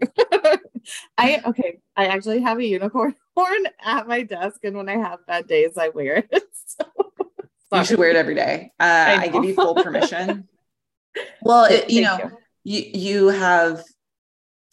i 1.19 1.41
okay 1.47 1.79
i 1.97 2.07
actually 2.07 2.41
have 2.41 2.59
a 2.59 2.65
unicorn 2.65 3.15
horn 3.37 3.67
at 3.85 4.07
my 4.07 4.23
desk 4.23 4.61
and 4.65 4.77
when 4.77 4.89
i 4.89 4.97
have 4.97 5.25
bad 5.27 5.47
days 5.47 5.77
i 5.79 5.89
wear 5.89 6.25
it 6.31 6.45
so, 6.67 6.85
you 7.73 7.85
should 7.85 7.99
wear 7.99 8.11
it 8.11 8.17
every 8.17 8.35
day 8.35 8.71
uh, 8.79 8.83
I, 8.83 9.23
I, 9.23 9.29
give 9.29 9.45
you 9.45 9.55
full 9.55 9.75
permission 9.75 10.49
well 11.43 11.65
it, 11.65 11.91
you 11.91 12.03
know 12.03 12.19
you. 12.65 12.81
you 12.81 12.91
you 12.95 13.29
have 13.29 13.83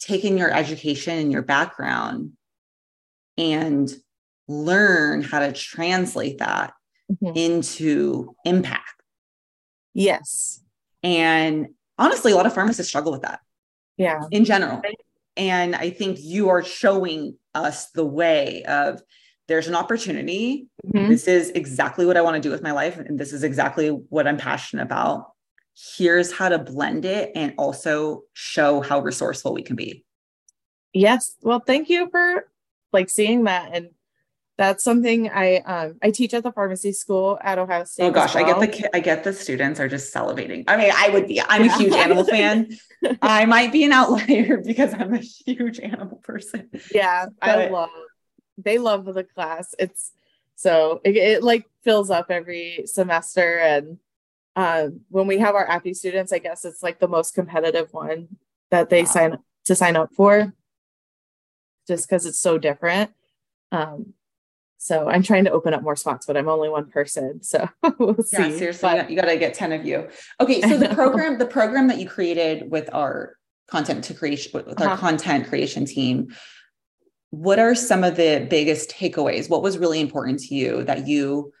taken 0.00 0.36
your 0.36 0.50
education 0.50 1.18
and 1.18 1.30
your 1.32 1.42
background 1.42 2.32
and 3.36 3.90
learn 4.48 5.22
how 5.22 5.38
to 5.38 5.52
translate 5.52 6.38
that 6.38 6.72
mm-hmm. 7.10 7.36
into 7.36 8.34
impact. 8.44 9.02
Yes. 9.94 10.62
And 11.02 11.68
honestly, 11.98 12.32
a 12.32 12.36
lot 12.36 12.46
of 12.46 12.54
pharmacists 12.54 12.90
struggle 12.90 13.12
with 13.12 13.22
that. 13.22 13.40
Yeah. 14.00 14.20
In 14.30 14.44
general. 14.44 14.82
And 15.36 15.76
I 15.76 15.90
think 15.90 16.18
you 16.20 16.48
are 16.48 16.64
showing 16.64 17.36
us 17.54 17.90
the 17.90 18.04
way 18.04 18.64
of 18.64 19.02
there's 19.46 19.68
an 19.68 19.74
opportunity. 19.74 20.66
Mm-hmm. 20.86 21.08
This 21.08 21.28
is 21.28 21.50
exactly 21.50 22.06
what 22.06 22.16
I 22.16 22.22
want 22.22 22.36
to 22.36 22.40
do 22.40 22.50
with 22.50 22.62
my 22.62 22.72
life. 22.72 22.98
And 22.98 23.18
this 23.18 23.32
is 23.32 23.44
exactly 23.44 23.88
what 23.88 24.26
I'm 24.26 24.36
passionate 24.36 24.82
about 24.82 25.26
here's 25.96 26.32
how 26.32 26.48
to 26.48 26.58
blend 26.58 27.04
it 27.04 27.32
and 27.34 27.54
also 27.56 28.22
show 28.32 28.80
how 28.80 29.00
resourceful 29.00 29.54
we 29.54 29.62
can 29.62 29.76
be. 29.76 30.04
Yes. 30.92 31.36
Well, 31.42 31.60
thank 31.60 31.88
you 31.88 32.08
for 32.10 32.48
like 32.92 33.08
seeing 33.08 33.44
that 33.44 33.70
and 33.74 33.90
that's 34.60 34.84
something 34.84 35.30
I 35.30 35.56
um 35.60 35.96
I 36.02 36.10
teach 36.10 36.34
at 36.34 36.42
the 36.42 36.52
pharmacy 36.52 36.92
school 36.92 37.38
at 37.40 37.58
Ohio 37.58 37.84
State. 37.84 38.04
Oh 38.04 38.10
gosh, 38.10 38.34
well. 38.34 38.44
I 38.44 38.60
get 38.60 38.72
the 38.72 38.96
I 38.96 39.00
get 39.00 39.24
the 39.24 39.32
students 39.32 39.80
are 39.80 39.88
just 39.88 40.14
salivating. 40.14 40.64
I 40.68 40.76
mean, 40.76 40.92
I 40.94 41.08
would 41.08 41.26
be. 41.28 41.40
I'm 41.40 41.64
yeah. 41.64 41.74
a 41.74 41.78
huge 41.78 41.94
animal 41.94 42.24
fan. 42.24 42.68
I 43.22 43.46
might 43.46 43.72
be 43.72 43.84
an 43.84 43.92
outlier 43.92 44.58
because 44.64 44.92
I'm 44.92 45.14
a 45.14 45.20
huge 45.20 45.80
animal 45.80 46.18
person. 46.18 46.68
Yeah, 46.92 47.26
but... 47.40 47.48
I 47.48 47.68
love. 47.70 47.88
They 48.58 48.76
love 48.76 49.06
the 49.06 49.24
class. 49.24 49.74
It's 49.78 50.12
so 50.56 51.00
it, 51.04 51.16
it 51.16 51.42
like 51.42 51.64
fills 51.82 52.10
up 52.10 52.26
every 52.28 52.82
semester 52.84 53.58
and 53.60 53.96
um, 54.56 55.00
when 55.08 55.26
we 55.26 55.38
have 55.38 55.54
our 55.54 55.66
APPE 55.66 55.96
students, 55.96 56.34
I 56.34 56.38
guess 56.38 56.66
it's 56.66 56.82
like 56.82 56.98
the 56.98 57.08
most 57.08 57.34
competitive 57.34 57.94
one 57.94 58.28
that 58.70 58.90
they 58.90 59.04
wow. 59.04 59.08
sign 59.08 59.38
to 59.64 59.74
sign 59.74 59.96
up 59.96 60.10
for, 60.14 60.52
just 61.88 62.06
because 62.06 62.26
it's 62.26 62.40
so 62.40 62.58
different. 62.58 63.10
Um, 63.72 64.12
so 64.82 65.10
I'm 65.10 65.22
trying 65.22 65.44
to 65.44 65.50
open 65.50 65.74
up 65.74 65.82
more 65.82 65.94
spots, 65.94 66.24
but 66.24 66.38
I'm 66.38 66.48
only 66.48 66.70
one 66.70 66.90
person, 66.90 67.42
so 67.42 67.68
we'll 67.98 68.16
yeah, 68.32 68.48
see. 68.48 68.58
seriously, 68.58 68.88
but, 68.90 69.10
you 69.10 69.16
got 69.16 69.26
to 69.26 69.36
get 69.36 69.54
ten 69.54 69.72
of 69.72 69.84
you. 69.84 70.08
Okay, 70.40 70.62
so 70.62 70.78
the 70.78 70.88
program, 70.94 71.38
the 71.38 71.46
program 71.46 71.88
that 71.88 71.98
you 71.98 72.08
created 72.08 72.70
with 72.70 72.88
our 72.92 73.36
content 73.68 74.04
to 74.04 74.14
creation 74.14 74.50
with 74.54 74.80
our 74.80 74.88
uh-huh. 74.88 74.96
content 74.96 75.48
creation 75.48 75.84
team 75.84 76.34
what 77.32 77.60
are 77.60 77.76
some 77.76 78.02
of 78.02 78.16
the 78.16 78.44
biggest 78.50 78.90
takeaways 78.90 79.48
what 79.48 79.62
was 79.62 79.78
really 79.78 80.00
important 80.00 80.40
to 80.40 80.56
you 80.56 80.82
that 80.82 81.06
you 81.06 81.52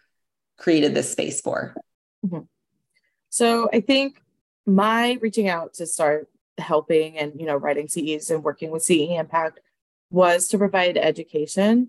created 0.58 0.92
this 0.92 1.12
space 1.12 1.40
for 1.40 1.76
mm-hmm. 2.26 2.40
So 3.30 3.70
I 3.72 3.80
think 3.80 4.20
my 4.66 5.16
reaching 5.20 5.48
out 5.48 5.74
to 5.74 5.86
start 5.86 6.28
helping 6.58 7.16
and 7.16 7.40
you 7.40 7.46
know 7.46 7.56
writing 7.56 7.88
CEs 7.88 8.30
and 8.30 8.44
working 8.44 8.70
with 8.70 8.82
CEimpact 8.82 9.58
was 10.10 10.48
to 10.48 10.58
provide 10.58 10.98
education 10.98 11.88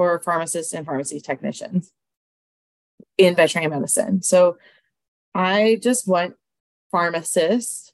for 0.00 0.18
pharmacists 0.18 0.72
and 0.72 0.86
pharmacy 0.86 1.20
technicians 1.20 1.92
in 3.18 3.34
veterinary 3.34 3.68
medicine. 3.68 4.22
So 4.22 4.56
I 5.34 5.78
just 5.82 6.08
want 6.08 6.36
pharmacists 6.90 7.92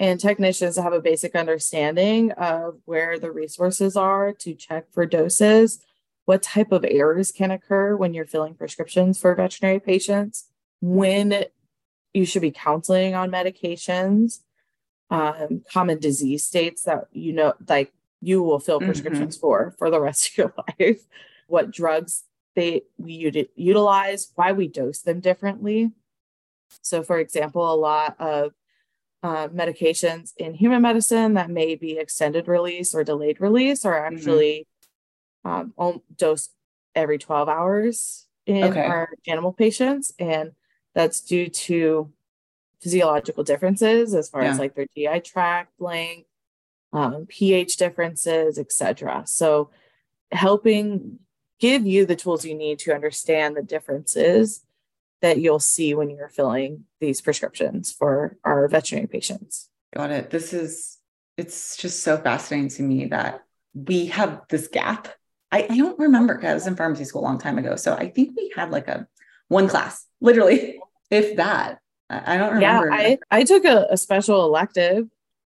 and 0.00 0.18
technicians 0.18 0.74
to 0.74 0.82
have 0.82 0.92
a 0.92 1.00
basic 1.00 1.36
understanding 1.36 2.32
of 2.32 2.80
where 2.86 3.20
the 3.20 3.30
resources 3.30 3.96
are 3.96 4.32
to 4.40 4.52
check 4.56 4.86
for 4.90 5.06
doses, 5.06 5.78
what 6.24 6.42
type 6.42 6.72
of 6.72 6.84
errors 6.84 7.30
can 7.30 7.52
occur 7.52 7.94
when 7.94 8.14
you're 8.14 8.26
filling 8.26 8.54
prescriptions 8.54 9.20
for 9.20 9.32
veterinary 9.36 9.78
patients, 9.78 10.48
when 10.80 11.44
you 12.12 12.26
should 12.26 12.42
be 12.42 12.50
counseling 12.50 13.14
on 13.14 13.30
medications, 13.30 14.40
um, 15.08 15.62
common 15.72 16.00
disease 16.00 16.44
states 16.44 16.82
that 16.82 17.04
you 17.12 17.32
know, 17.32 17.54
like 17.68 17.92
you 18.22 18.42
will 18.42 18.58
fill 18.58 18.78
mm-hmm. 18.78 18.86
prescriptions 18.86 19.36
mm-hmm. 19.36 19.40
for 19.40 19.74
for 19.78 19.90
the 19.90 20.00
rest 20.00 20.30
of 20.30 20.38
your 20.38 20.54
life, 20.80 21.02
what 21.48 21.70
drugs 21.70 22.24
they 22.54 22.82
we 22.96 23.48
utilize, 23.56 24.32
why 24.34 24.52
we 24.52 24.68
dose 24.68 25.00
them 25.00 25.20
differently. 25.20 25.90
So, 26.80 27.02
for 27.02 27.18
example, 27.18 27.70
a 27.70 27.76
lot 27.76 28.16
of 28.18 28.52
uh, 29.22 29.48
medications 29.48 30.32
in 30.36 30.54
human 30.54 30.82
medicine 30.82 31.34
that 31.34 31.50
may 31.50 31.74
be 31.74 31.98
extended 31.98 32.48
release 32.48 32.94
or 32.94 33.04
delayed 33.04 33.40
release 33.40 33.84
are 33.84 33.94
mm-hmm. 33.94 34.16
actually 34.16 34.66
mm-hmm. 35.44 35.82
um, 35.82 36.02
dosed 36.16 36.52
every 36.94 37.18
12 37.18 37.48
hours 37.48 38.26
in 38.46 38.64
okay. 38.64 38.84
our 38.84 39.10
animal 39.26 39.52
patients. 39.52 40.12
And 40.18 40.52
that's 40.94 41.20
due 41.20 41.48
to 41.48 42.12
physiological 42.80 43.44
differences 43.44 44.14
as 44.14 44.28
far 44.28 44.42
yeah. 44.42 44.50
as 44.50 44.58
like 44.58 44.74
their 44.74 44.86
GI 44.96 45.20
tract 45.20 45.72
length, 45.80 46.28
um, 46.92 47.26
pH 47.26 47.76
differences, 47.76 48.58
etc. 48.58 49.22
So, 49.26 49.70
helping 50.30 51.18
give 51.60 51.86
you 51.86 52.04
the 52.06 52.16
tools 52.16 52.44
you 52.44 52.54
need 52.54 52.78
to 52.80 52.94
understand 52.94 53.56
the 53.56 53.62
differences 53.62 54.64
that 55.20 55.38
you'll 55.38 55.60
see 55.60 55.94
when 55.94 56.10
you're 56.10 56.28
filling 56.28 56.84
these 57.00 57.20
prescriptions 57.20 57.92
for 57.92 58.36
our 58.44 58.66
veterinary 58.68 59.06
patients. 59.06 59.68
Got 59.94 60.10
it. 60.10 60.30
This 60.30 60.52
is 60.52 60.98
it's 61.36 61.76
just 61.76 62.02
so 62.02 62.18
fascinating 62.18 62.68
to 62.70 62.82
me 62.82 63.06
that 63.06 63.42
we 63.74 64.06
have 64.06 64.42
this 64.48 64.68
gap. 64.68 65.08
I, 65.50 65.66
I 65.70 65.76
don't 65.76 65.98
remember 65.98 66.34
because 66.34 66.50
I 66.50 66.54
was 66.54 66.66
in 66.66 66.76
pharmacy 66.76 67.04
school 67.04 67.22
a 67.22 67.24
long 67.24 67.38
time 67.38 67.58
ago. 67.58 67.76
So 67.76 67.94
I 67.94 68.08
think 68.08 68.36
we 68.36 68.52
had 68.54 68.70
like 68.70 68.88
a 68.88 69.06
one 69.48 69.68
class, 69.68 70.06
literally, 70.20 70.78
if 71.10 71.36
that. 71.36 71.78
I 72.10 72.36
don't 72.36 72.54
remember. 72.54 72.88
Yeah, 72.88 72.94
I, 72.94 73.18
I 73.30 73.44
took 73.44 73.64
a, 73.64 73.86
a 73.90 73.96
special 73.96 74.44
elective. 74.44 75.08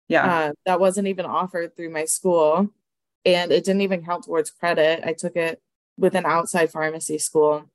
Yeah. 0.10 0.26
Uh, 0.26 0.52
that 0.65 0.80
wasn't 0.80 1.08
even 1.08 1.26
offered 1.26 1.76
through 1.76 1.91
my 1.91 2.06
school. 2.06 2.69
And 3.26 3.52
it 3.52 3.63
didn't 3.63 3.82
even 3.82 4.04
count 4.04 4.26
towards 4.26 4.50
credit. 4.50 5.02
I 5.06 5.13
took 5.13 5.36
it 5.36 5.62
with 5.98 6.15
an 6.15 6.26
outside 6.26 6.72
pharmacy 6.72 7.17
school 7.17 7.69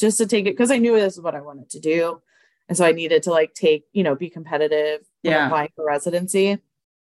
just 0.00 0.18
to 0.18 0.26
take 0.26 0.46
it 0.46 0.56
because 0.56 0.70
I 0.70 0.78
knew 0.78 0.94
this 0.94 1.14
is 1.14 1.20
what 1.20 1.34
I 1.34 1.40
wanted 1.40 1.70
to 1.70 1.80
do. 1.80 2.22
And 2.68 2.76
so 2.76 2.84
I 2.84 2.92
needed 2.92 3.22
to 3.24 3.30
like 3.30 3.54
take, 3.54 3.84
you 3.92 4.02
know, 4.02 4.14
be 4.14 4.30
competitive 4.30 5.00
yeah. 5.22 5.46
applying 5.46 5.70
for 5.74 5.84
residency. 5.84 6.58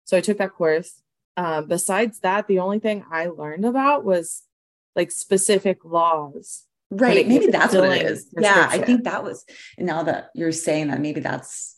So 0.06 0.18
I 0.18 0.22
took 0.22 0.38
that 0.38 0.54
course. 0.54 1.02
Um, 1.36 1.68
besides 1.68 2.20
that, 2.20 2.48
the 2.48 2.60
only 2.60 2.80
thing 2.80 3.06
I 3.10 3.28
learned 3.28 3.66
about 3.66 4.06
was 4.06 4.44
like 4.96 5.12
specific 5.12 5.84
laws 5.84 6.66
Right. 6.94 7.28
Maybe 7.28 7.48
that's 7.48 7.74
what 7.74 7.98
it 7.98 8.06
is. 8.06 8.28
Yeah. 8.38 8.68
I 8.70 8.78
think 8.78 9.06
that 9.06 9.24
was 9.24 9.46
now 9.78 10.04
that 10.04 10.30
you're 10.36 10.52
saying 10.52 10.90
that 10.90 11.02
maybe 11.02 11.22
that's 11.22 11.76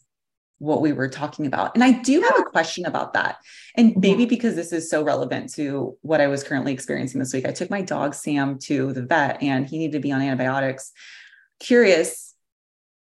what 0.60 0.82
we 0.82 0.94
were 0.94 1.10
talking 1.10 1.46
about. 1.46 1.76
And 1.76 1.84
I 1.84 1.92
do 1.92 2.22
have 2.22 2.40
a 2.40 2.44
question 2.44 2.86
about 2.86 3.14
that. 3.14 3.38
And 3.76 3.92
mm-hmm. 3.92 4.00
maybe 4.00 4.26
because 4.26 4.56
this 4.56 4.72
is 4.72 4.90
so 4.90 5.04
relevant 5.04 5.54
to 5.56 5.98
what 6.02 6.22
I 6.22 6.28
was 6.28 6.44
currently 6.44 6.74
experiencing 6.74 7.20
this 7.20 7.34
week. 7.34 7.46
I 7.46 7.52
took 7.52 7.70
my 7.70 7.82
dog 7.82 8.14
Sam 8.14 8.58
to 8.60 8.94
the 8.94 9.04
vet 9.04 9.42
and 9.44 9.68
he 9.68 9.78
needed 9.78 9.94
to 9.94 10.00
be 10.00 10.12
on 10.12 10.22
antibiotics. 10.22 10.92
Curious, 11.60 12.34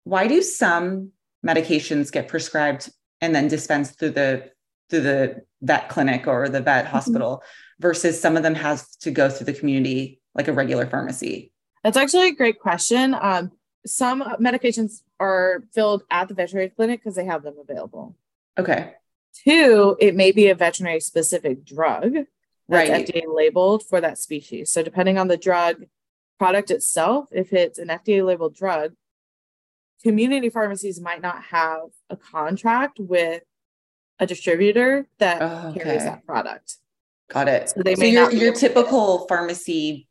why 0.03 0.27
do 0.27 0.43
some 0.43 1.13
medications 1.47 2.11
get 2.11 2.29
prescribed 2.29 2.91
and 3.21 3.35
then 3.35 3.49
dispensed 3.49 3.99
through 3.99 4.11
the 4.11 4.51
through 4.91 5.01
the 5.01 5.43
vet 5.63 5.89
clinic 5.89 6.27
or 6.27 6.49
the 6.49 6.61
vet 6.61 6.85
mm-hmm. 6.85 6.95
hospital 6.95 7.43
versus 7.81 8.21
some 8.21 8.37
of 8.37 8.43
them 8.43 8.55
has 8.55 8.97
to 8.97 9.11
go 9.11 9.29
through 9.29 9.47
the 9.47 9.53
community 9.53 10.21
like 10.35 10.49
a 10.49 10.53
regular 10.53 10.87
pharmacy? 10.87 11.53
That's 11.83 11.97
actually 11.97 12.29
a 12.29 12.35
great 12.35 12.59
question. 12.59 13.15
Um, 13.19 13.53
some 13.87 14.23
medications 14.41 15.03
are 15.21 15.65
filled 15.73 16.05
at 16.11 16.29
the 16.29 16.35
veterinary 16.35 16.71
clinic 16.71 17.01
because 17.01 17.17
they 17.17 17.25
have 17.25 17.43
them 17.43 17.57
available. 17.61 18.17
Okay. 18.59 18.95
Two, 19.45 19.97
it 20.01 20.15
may 20.15 20.33
be 20.33 20.49
a 20.49 20.55
veterinary 20.55 21.01
specific 21.01 21.65
drug 21.65 22.15
that's 22.69 22.91
right. 22.91 23.07
FDA 23.07 23.23
labeled 23.27 23.85
for 23.85 24.01
that 24.01 24.19
species. 24.19 24.71
So 24.71 24.83
depending 24.83 25.19
on 25.19 25.29
the 25.29 25.37
drug 25.37 25.85
product 26.39 26.71
itself, 26.71 27.29
if 27.31 27.53
it's 27.53 27.79
an 27.79 27.89
FDA 27.89 28.25
labeled 28.25 28.55
drug, 28.55 28.93
community 30.03 30.51
pharmacies 30.51 31.01
might 31.01 31.21
not 31.21 31.43
have 31.45 31.81
a 32.11 32.17
contract 32.17 32.99
with 32.99 33.43
a 34.19 34.27
distributor 34.27 35.07
that 35.19 35.43
oh, 35.43 35.69
okay. 35.71 35.81
carries 35.81 36.05
that 36.05 36.25
product. 36.25 36.77
Got 37.31 37.49
it. 37.49 37.71
So 37.71 37.83
they 37.83 37.95
so 37.95 38.01
may 38.01 38.13
your, 38.13 38.31
your 38.31 38.53
typical 38.55 39.27
pharmacy 39.27 40.09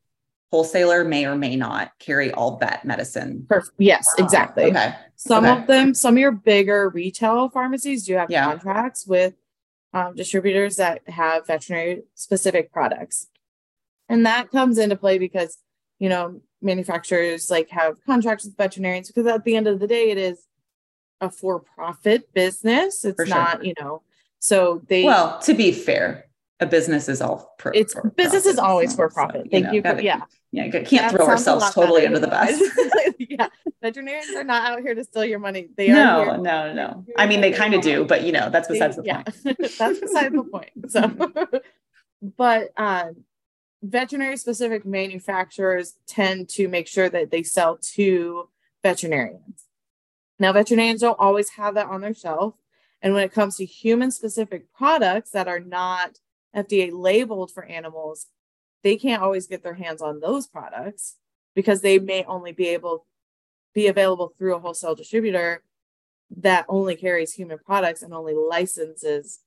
wholesaler 0.54 1.04
may 1.04 1.26
or 1.26 1.36
may 1.36 1.56
not 1.56 1.92
carry 1.98 2.32
all 2.32 2.58
vet 2.60 2.86
medicine. 2.86 3.44
Perfect. 3.50 3.74
Yes, 3.80 4.08
exactly. 4.20 4.66
Okay. 4.66 4.94
Some 5.16 5.46
okay. 5.46 5.62
of 5.62 5.66
them, 5.66 5.96
some 5.96 6.14
of 6.14 6.20
your 6.20 6.32
bigger 6.32 6.90
retail 6.90 7.50
pharmacies 7.50 8.06
do 8.06 8.14
have 8.14 8.30
yeah. 8.30 8.46
contracts 8.46 9.08
with 9.08 9.34
um, 9.96 10.14
distributors 10.16 10.76
that 10.76 11.02
have 11.10 11.48
veterinary 11.48 12.04
specific 12.14 12.72
products. 12.72 13.30
And 14.10 14.28
that 14.28 14.52
comes 14.52 14.78
into 14.78 14.96
play 14.96 15.18
because, 15.18 15.58
you 15.98 16.08
know, 16.08 16.40
manufacturers 16.62 17.50
like 17.50 17.72
have 17.72 17.96
contracts 18.06 18.46
with 18.46 18.56
veterinarians 18.56 19.08
because 19.08 19.26
at 19.26 19.44
the 19.46 19.56
end 19.56 19.66
of 19.66 19.80
the 19.80 19.88
day, 19.88 20.12
it 20.12 20.20
is 20.20 20.46
a 21.20 21.32
for 21.32 21.62
profit 21.62 22.32
business. 22.36 23.04
It's 23.04 23.28
not, 23.28 23.66
you 23.66 23.74
know, 23.82 24.04
so 24.38 24.84
they. 24.88 25.04
Well, 25.04 25.40
to 25.40 25.56
be 25.56 25.72
fair, 25.72 26.26
a 26.60 26.68
business 26.68 27.10
is 27.10 27.24
all 27.24 27.56
pro- 27.58 27.72
it's 27.74 27.96
business 28.16 28.46
is 28.46 28.60
always 28.60 28.96
for 28.96 29.10
profit. 29.10 29.46
So, 29.46 29.50
Thank 29.50 29.74
you. 29.74 29.82
Know, 29.82 29.98
you 29.98 30.04
yeah. 30.04 30.22
Yeah. 30.54 30.70
Can't 30.70 30.88
that 30.88 31.12
throw 31.12 31.26
ourselves 31.26 31.72
totally 31.74 32.06
under 32.06 32.20
the 32.20 32.28
bus. 32.28 32.62
yeah. 33.18 33.48
Veterinarians 33.82 34.36
are 34.36 34.44
not 34.44 34.72
out 34.72 34.82
here 34.82 34.94
to 34.94 35.04
steal 35.04 35.26
your 35.26 35.40
money. 35.40 35.70
They 35.76 35.88
no, 35.88 36.22
are. 36.22 36.38
No, 36.38 36.68
no, 36.68 36.74
no. 36.74 37.06
I 37.18 37.26
mean, 37.26 37.42
they 37.42 37.52
kind 37.52 37.74
of 37.74 37.82
do, 37.82 38.06
but 38.06 38.24
you 38.24 38.32
know, 38.32 38.52
that's 38.52 38.68
besides 38.70 38.96
the 38.96 39.04
point. 39.04 39.30
Yeah. 39.44 39.54
that's 39.80 40.00
beside 40.00 40.32
the 40.32 40.44
point. 40.44 40.70
So, 40.90 41.12
but 42.38 42.70
um, 42.78 43.24
veterinary 43.82 44.38
specific 44.38 44.86
manufacturers 44.86 45.96
tend 46.06 46.50
to 46.50 46.68
make 46.68 46.88
sure 46.88 47.10
that 47.10 47.32
they 47.32 47.42
sell 47.42 47.80
to 47.96 48.48
veterinarians. 48.84 49.66
Now, 50.38 50.54
veterinarians 50.54 51.02
don't 51.02 51.20
always 51.20 51.50
have 51.50 51.74
that 51.76 51.88
on 51.88 52.02
their 52.02 52.14
shelf. 52.14 52.54
And 53.02 53.16
when 53.16 53.24
it 53.24 53.34
comes 53.34 53.58
to 53.58 53.66
human 53.66 54.12
specific 54.12 54.72
products 54.72 55.32
that 55.32 55.48
are 55.48 55.60
not 55.60 56.20
FDA 56.56 56.92
labeled 56.94 57.52
for 57.52 57.66
animals, 57.66 58.28
they 58.84 58.98
can't 58.98 59.22
always 59.22 59.48
get 59.48 59.64
their 59.64 59.74
hands 59.76 60.02
on 60.02 60.20
those 60.20 60.48
products 60.48 61.16
because 61.56 61.82
they 61.82 62.00
may 62.00 62.24
only 62.26 62.52
be 62.52 62.68
able 62.68 63.06
be 63.74 63.88
available 63.88 64.34
through 64.38 64.56
a 64.56 64.60
wholesale 64.60 64.96
distributor 64.96 65.64
that 66.36 66.66
only 66.68 66.96
carries 66.96 67.34
human 67.34 67.58
products 67.58 68.02
and 68.02 68.14
only 68.14 68.34
licenses 68.34 69.40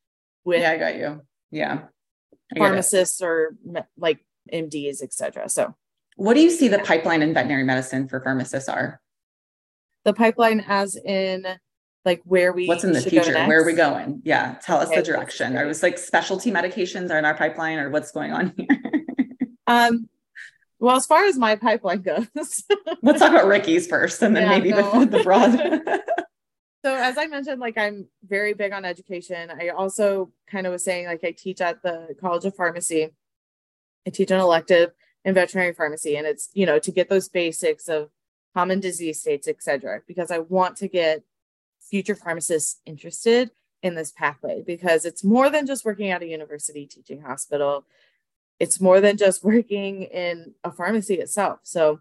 with 0.44 0.61
yeah 0.61 0.70
i 0.70 0.77
got 0.77 0.96
you. 0.96 1.22
Yeah 1.51 1.83
pharmacists 2.57 3.20
or 3.22 3.57
like 3.96 4.25
mds 4.53 5.03
etc 5.03 5.49
so 5.49 5.75
what 6.16 6.35
do 6.35 6.40
you 6.40 6.51
see 6.51 6.68
the 6.68 6.79
pipeline 6.79 7.22
in 7.22 7.35
veterinary 7.35 7.62
medicine 7.62 8.09
for 8.09 8.20
pharmacists 8.20 8.68
are? 8.68 9.01
The 10.05 10.14
pipeline 10.14 10.64
as 10.66 10.96
in 10.96 11.46
like 12.07 12.22
where 12.25 12.53
we 12.53 12.66
what's 12.66 12.85
in 12.85 12.92
the 12.92 13.03
future? 13.03 13.35
Where 13.46 13.61
are 13.61 13.66
we 13.66 13.75
going? 13.75 14.22
Yeah 14.25 14.57
tell 14.62 14.81
okay. 14.81 14.90
us 14.90 14.96
the 14.96 15.03
direction. 15.03 15.57
Are 15.57 15.66
was 15.66 15.83
like 15.83 15.99
specialty 15.99 16.51
medications 16.51 17.11
are 17.11 17.18
in 17.18 17.25
our 17.25 17.37
pipeline 17.37 17.79
or 17.79 17.90
what's 17.90 18.12
going 18.12 18.33
on 18.33 18.55
here 18.57 18.68
um 19.67 20.09
well 20.79 20.97
as 20.97 21.07
far 21.07 21.25
as 21.25 21.39
my 21.39 21.57
pipeline 21.57 22.03
goes 22.03 22.27
let's 23.03 23.21
talk 23.21 23.31
about 23.31 23.47
Rikki's 23.47 23.87
first 23.87 24.23
and 24.23 24.37
then 24.37 24.45
yeah, 24.45 24.49
maybe 24.51 24.71
no. 24.71 25.05
the, 25.05 25.19
the 25.19 25.23
broad 25.23 25.53
so 26.85 26.95
as 26.95 27.19
i 27.19 27.27
mentioned 27.27 27.61
like 27.61 27.79
i'm 27.79 28.07
very 28.27 28.55
big 28.55 28.73
on 28.73 28.85
education 28.85 29.51
i 29.51 29.69
also 29.69 30.31
kind 30.47 30.67
of 30.67 30.73
was 30.73 30.85
saying 30.85 31.07
like 31.07 31.25
i 31.25 31.31
teach 31.31 31.61
at 31.61 31.83
the 31.83 32.15
college 32.21 32.45
of 32.45 32.55
pharmacy 32.55 33.11
i 34.07 34.11
teach 34.11 34.31
an 34.31 34.41
elective 34.41 34.93
in 35.25 35.35
veterinary 35.35 35.73
pharmacy 35.73 36.17
and 36.17 36.27
it's 36.27 36.51
you 36.55 36.67
know 36.67 36.79
to 36.79 36.93
get 36.93 37.09
those 37.09 37.29
basics 37.29 37.89
of 37.89 38.11
common 38.55 38.81
disease 38.81 39.21
states 39.21 39.49
etc 39.49 40.01
because 40.07 40.31
i 40.31 40.39
want 40.39 40.77
to 40.77 40.89
get 40.89 41.23
future 41.81 42.15
pharmacists 42.15 42.81
interested 42.85 43.51
in 43.83 43.95
this 43.95 44.13
pathway 44.13 44.63
because 44.67 45.05
it's 45.05 45.25
more 45.25 45.51
than 45.51 45.67
just 45.67 45.85
working 45.85 46.11
at 46.11 46.23
a 46.23 46.27
university 46.27 46.87
teaching 46.87 47.23
hospital. 47.23 47.85
It's 48.59 48.81
more 48.81 49.01
than 49.01 49.16
just 49.16 49.45
working 49.45 50.03
in 50.03 50.55
a 50.64 50.71
pharmacy 50.71 51.14
itself. 51.14 51.61
So, 51.62 52.01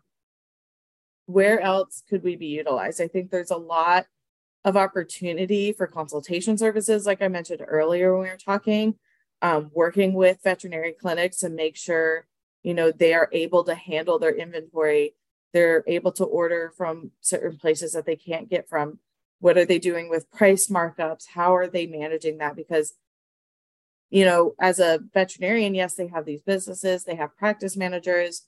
where 1.27 1.59
else 1.59 2.03
could 2.07 2.23
we 2.23 2.35
be 2.35 2.47
utilized? 2.47 3.01
I 3.01 3.07
think 3.07 3.31
there's 3.31 3.51
a 3.51 3.57
lot 3.57 4.05
of 4.63 4.77
opportunity 4.77 5.71
for 5.71 5.87
consultation 5.87 6.57
services, 6.57 7.05
like 7.05 7.21
I 7.21 7.27
mentioned 7.27 7.61
earlier 7.65 8.13
when 8.13 8.23
we 8.23 8.29
were 8.29 8.37
talking, 8.37 8.95
um, 9.41 9.71
working 9.73 10.13
with 10.13 10.43
veterinary 10.43 10.93
clinics 10.93 11.37
to 11.37 11.49
make 11.49 11.75
sure 11.75 12.27
you 12.63 12.73
know 12.73 12.91
they 12.91 13.13
are 13.13 13.29
able 13.31 13.63
to 13.63 13.75
handle 13.75 14.19
their 14.19 14.35
inventory. 14.35 15.15
They're 15.53 15.83
able 15.87 16.11
to 16.13 16.25
order 16.25 16.73
from 16.75 17.11
certain 17.21 17.57
places 17.57 17.93
that 17.93 18.05
they 18.05 18.15
can't 18.15 18.49
get 18.49 18.67
from 18.67 18.99
what 19.39 19.57
are 19.57 19.65
they 19.65 19.79
doing 19.79 20.09
with 20.09 20.31
price 20.31 20.67
markups? 20.67 21.27
How 21.33 21.55
are 21.55 21.67
they 21.67 21.85
managing 21.85 22.39
that? 22.39 22.55
Because, 22.55 22.93
you 24.15 24.23
know, 24.23 24.56
as 24.62 24.80
a 24.80 25.01
veterinarian, 25.13 25.75
yes, 25.75 25.95
they 25.95 26.08
have 26.08 26.23
these 26.23 26.41
businesses, 26.41 27.04
they 27.04 27.15
have 27.15 27.36
practice 27.36 27.75
managers, 27.75 28.43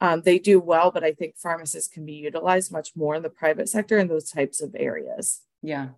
um, 0.00 0.22
they 0.24 0.38
do 0.38 0.58
well, 0.58 0.90
but 0.90 1.04
I 1.04 1.12
think 1.12 1.36
pharmacists 1.36 1.92
can 1.92 2.06
be 2.06 2.14
utilized 2.14 2.72
much 2.72 2.92
more 2.96 3.14
in 3.14 3.22
the 3.22 3.28
private 3.28 3.68
sector 3.68 3.98
in 3.98 4.08
those 4.08 4.30
types 4.30 4.62
of 4.62 4.74
areas. 4.74 5.42
Yeah. 5.60 5.88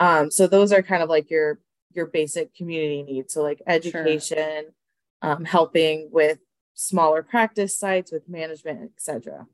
Um, 0.00 0.28
so 0.28 0.48
those 0.48 0.72
are 0.72 0.82
kind 0.82 1.04
of 1.04 1.08
like 1.08 1.30
your 1.30 1.60
your 1.92 2.06
basic 2.06 2.52
community 2.56 3.04
needs. 3.04 3.32
So 3.32 3.42
like 3.44 3.62
education, 3.64 4.64
sure. 4.64 4.72
um, 5.22 5.44
helping 5.44 6.08
with 6.10 6.40
smaller 6.74 7.22
practice 7.22 7.78
sites, 7.78 8.10
with 8.10 8.28
management, 8.28 8.90
etc. 8.96 9.46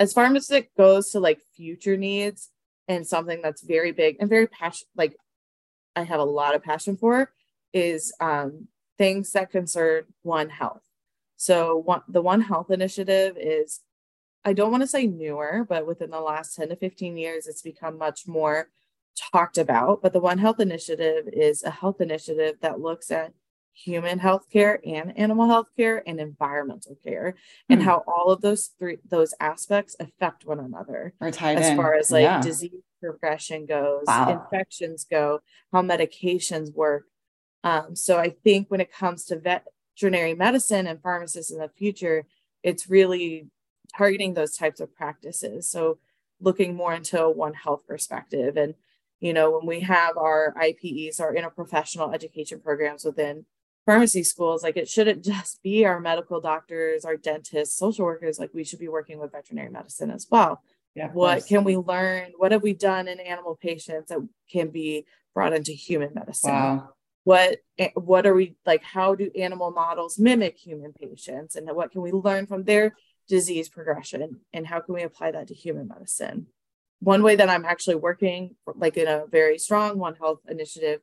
As 0.00 0.12
pharmacist 0.12 0.66
goes 0.76 1.10
to 1.10 1.20
like 1.20 1.38
future 1.54 1.96
needs, 1.96 2.50
and 2.88 3.06
something 3.06 3.40
that's 3.40 3.62
very 3.62 3.92
big 3.92 4.16
and 4.18 4.28
very 4.28 4.48
passion 4.48 4.88
like 4.96 5.16
I 5.94 6.02
have 6.02 6.18
a 6.18 6.24
lot 6.24 6.56
of 6.56 6.64
passion 6.64 6.96
for 6.96 7.30
is 7.72 8.12
um, 8.20 8.68
things 8.96 9.32
that 9.32 9.50
concern 9.50 10.04
One 10.22 10.50
Health. 10.50 10.82
So 11.36 11.76
one, 11.76 12.02
the 12.08 12.22
One 12.22 12.40
Health 12.42 12.70
initiative 12.70 13.36
is, 13.38 13.80
I 14.44 14.52
don't 14.52 14.70
want 14.70 14.82
to 14.82 14.88
say 14.88 15.06
newer, 15.06 15.64
but 15.68 15.86
within 15.86 16.10
the 16.10 16.20
last 16.20 16.56
10 16.56 16.70
to 16.70 16.76
15 16.76 17.16
years, 17.16 17.46
it's 17.46 17.62
become 17.62 17.96
much 17.96 18.26
more 18.26 18.68
talked 19.32 19.58
about. 19.58 20.02
But 20.02 20.12
the 20.12 20.20
One 20.20 20.38
Health 20.38 20.60
initiative 20.60 21.28
is 21.32 21.62
a 21.62 21.70
health 21.70 22.00
initiative 22.00 22.56
that 22.60 22.80
looks 22.80 23.10
at 23.10 23.32
human 23.72 24.18
health 24.18 24.50
care 24.52 24.80
and 24.84 25.16
animal 25.16 25.46
health 25.46 25.68
care 25.76 26.02
and 26.04 26.18
environmental 26.18 26.96
care 27.04 27.36
mm. 27.36 27.74
and 27.74 27.80
hmm. 27.80 27.88
how 27.88 28.02
all 28.08 28.30
of 28.30 28.40
those 28.40 28.70
three 28.76 28.98
those 29.08 29.34
aspects 29.38 29.94
affect 30.00 30.44
one 30.44 30.58
another 30.58 31.14
as 31.20 31.68
in. 31.68 31.76
far 31.76 31.94
as 31.94 32.10
like 32.10 32.22
yeah. 32.22 32.40
disease 32.40 32.82
progression 33.00 33.66
goes 33.66 34.02
wow. 34.08 34.42
infections 34.42 35.06
go 35.08 35.38
how 35.72 35.80
medications 35.80 36.74
work 36.74 37.04
um, 37.64 37.94
so 37.96 38.18
i 38.18 38.30
think 38.44 38.70
when 38.70 38.80
it 38.80 38.92
comes 38.92 39.24
to 39.24 39.38
veterinary 39.38 40.34
medicine 40.34 40.86
and 40.86 41.02
pharmacists 41.02 41.52
in 41.52 41.58
the 41.58 41.68
future 41.68 42.24
it's 42.62 42.88
really 42.90 43.48
targeting 43.96 44.34
those 44.34 44.56
types 44.56 44.80
of 44.80 44.94
practices. 44.94 45.70
So 45.70 45.98
looking 46.40 46.74
more 46.74 46.94
into 46.94 47.20
a 47.20 47.30
one 47.30 47.54
health 47.54 47.86
perspective. 47.86 48.56
And 48.56 48.74
you 49.20 49.32
know 49.32 49.50
when 49.50 49.66
we 49.66 49.80
have 49.80 50.16
our 50.16 50.54
IPEs 50.60 51.20
our 51.20 51.34
interprofessional 51.34 52.14
education 52.14 52.60
programs 52.60 53.04
within 53.04 53.46
pharmacy 53.84 54.22
schools 54.22 54.62
like 54.62 54.76
it 54.76 54.88
shouldn't 54.88 55.24
just 55.34 55.60
be 55.60 55.84
our 55.84 55.98
medical 55.98 56.40
doctors 56.40 57.04
our 57.04 57.16
dentists 57.16 57.76
social 57.76 58.04
workers 58.04 58.38
like 58.38 58.50
we 58.54 58.62
should 58.62 58.78
be 58.78 58.86
working 58.86 59.18
with 59.18 59.32
veterinary 59.32 59.70
medicine 59.70 60.10
as 60.10 60.26
well. 60.30 60.62
Yeah, 60.94 61.08
what 61.08 61.46
can 61.46 61.64
we 61.64 61.76
learn? 61.76 62.32
What 62.36 62.52
have 62.52 62.62
we 62.62 62.74
done 62.74 63.08
in 63.08 63.20
animal 63.20 63.56
patients 63.60 64.08
that 64.08 64.26
can 64.50 64.70
be 64.70 65.04
brought 65.34 65.52
into 65.52 65.72
human 65.72 66.12
medicine? 66.14 66.50
Wow. 66.50 66.90
What 67.28 67.58
what 67.94 68.26
are 68.26 68.34
we 68.34 68.56
like 68.64 68.82
how 68.82 69.14
do 69.14 69.30
animal 69.36 69.70
models 69.70 70.18
mimic 70.18 70.56
human 70.56 70.92
patients 70.92 71.56
and 71.56 71.68
what 71.78 71.90
can 71.92 72.00
we 72.00 72.12
learn 72.12 72.46
from 72.46 72.64
their 72.64 72.94
disease 73.28 73.68
progression 73.68 74.40
and 74.52 74.66
how 74.66 74.80
can 74.80 74.94
we 74.94 75.02
apply 75.02 75.30
that 75.30 75.48
to 75.48 75.54
human 75.54 75.86
medicine 75.88 76.46
one 77.00 77.22
way 77.22 77.36
that 77.36 77.50
i'm 77.50 77.64
actually 77.64 77.96
working 77.96 78.54
like 78.76 78.96
in 78.96 79.06
a 79.06 79.26
very 79.30 79.58
strong 79.58 79.98
one 79.98 80.14
health 80.14 80.40
initiative 80.48 81.00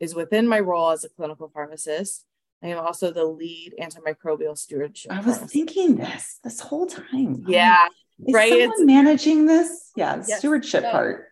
is 0.00 0.14
within 0.14 0.46
my 0.46 0.60
role 0.60 0.90
as 0.90 1.04
a 1.04 1.08
clinical 1.08 1.48
pharmacist. 1.48 2.24
I 2.62 2.68
am 2.68 2.78
also 2.78 3.12
the 3.12 3.24
lead 3.24 3.74
antimicrobial 3.80 4.56
stewardship. 4.56 5.12
I 5.12 5.16
was 5.16 5.36
pharmacist. 5.36 5.52
thinking 5.52 5.96
this 5.96 6.38
this 6.42 6.60
whole 6.60 6.86
time. 6.86 7.44
Yeah. 7.46 7.86
Is 8.26 8.34
right. 8.34 8.50
Someone 8.50 8.70
it's, 8.70 8.82
managing 8.82 9.46
this? 9.46 9.92
Yeah, 9.94 10.16
yes, 10.16 10.38
stewardship 10.38 10.82
so 10.82 10.90
part. 10.90 11.26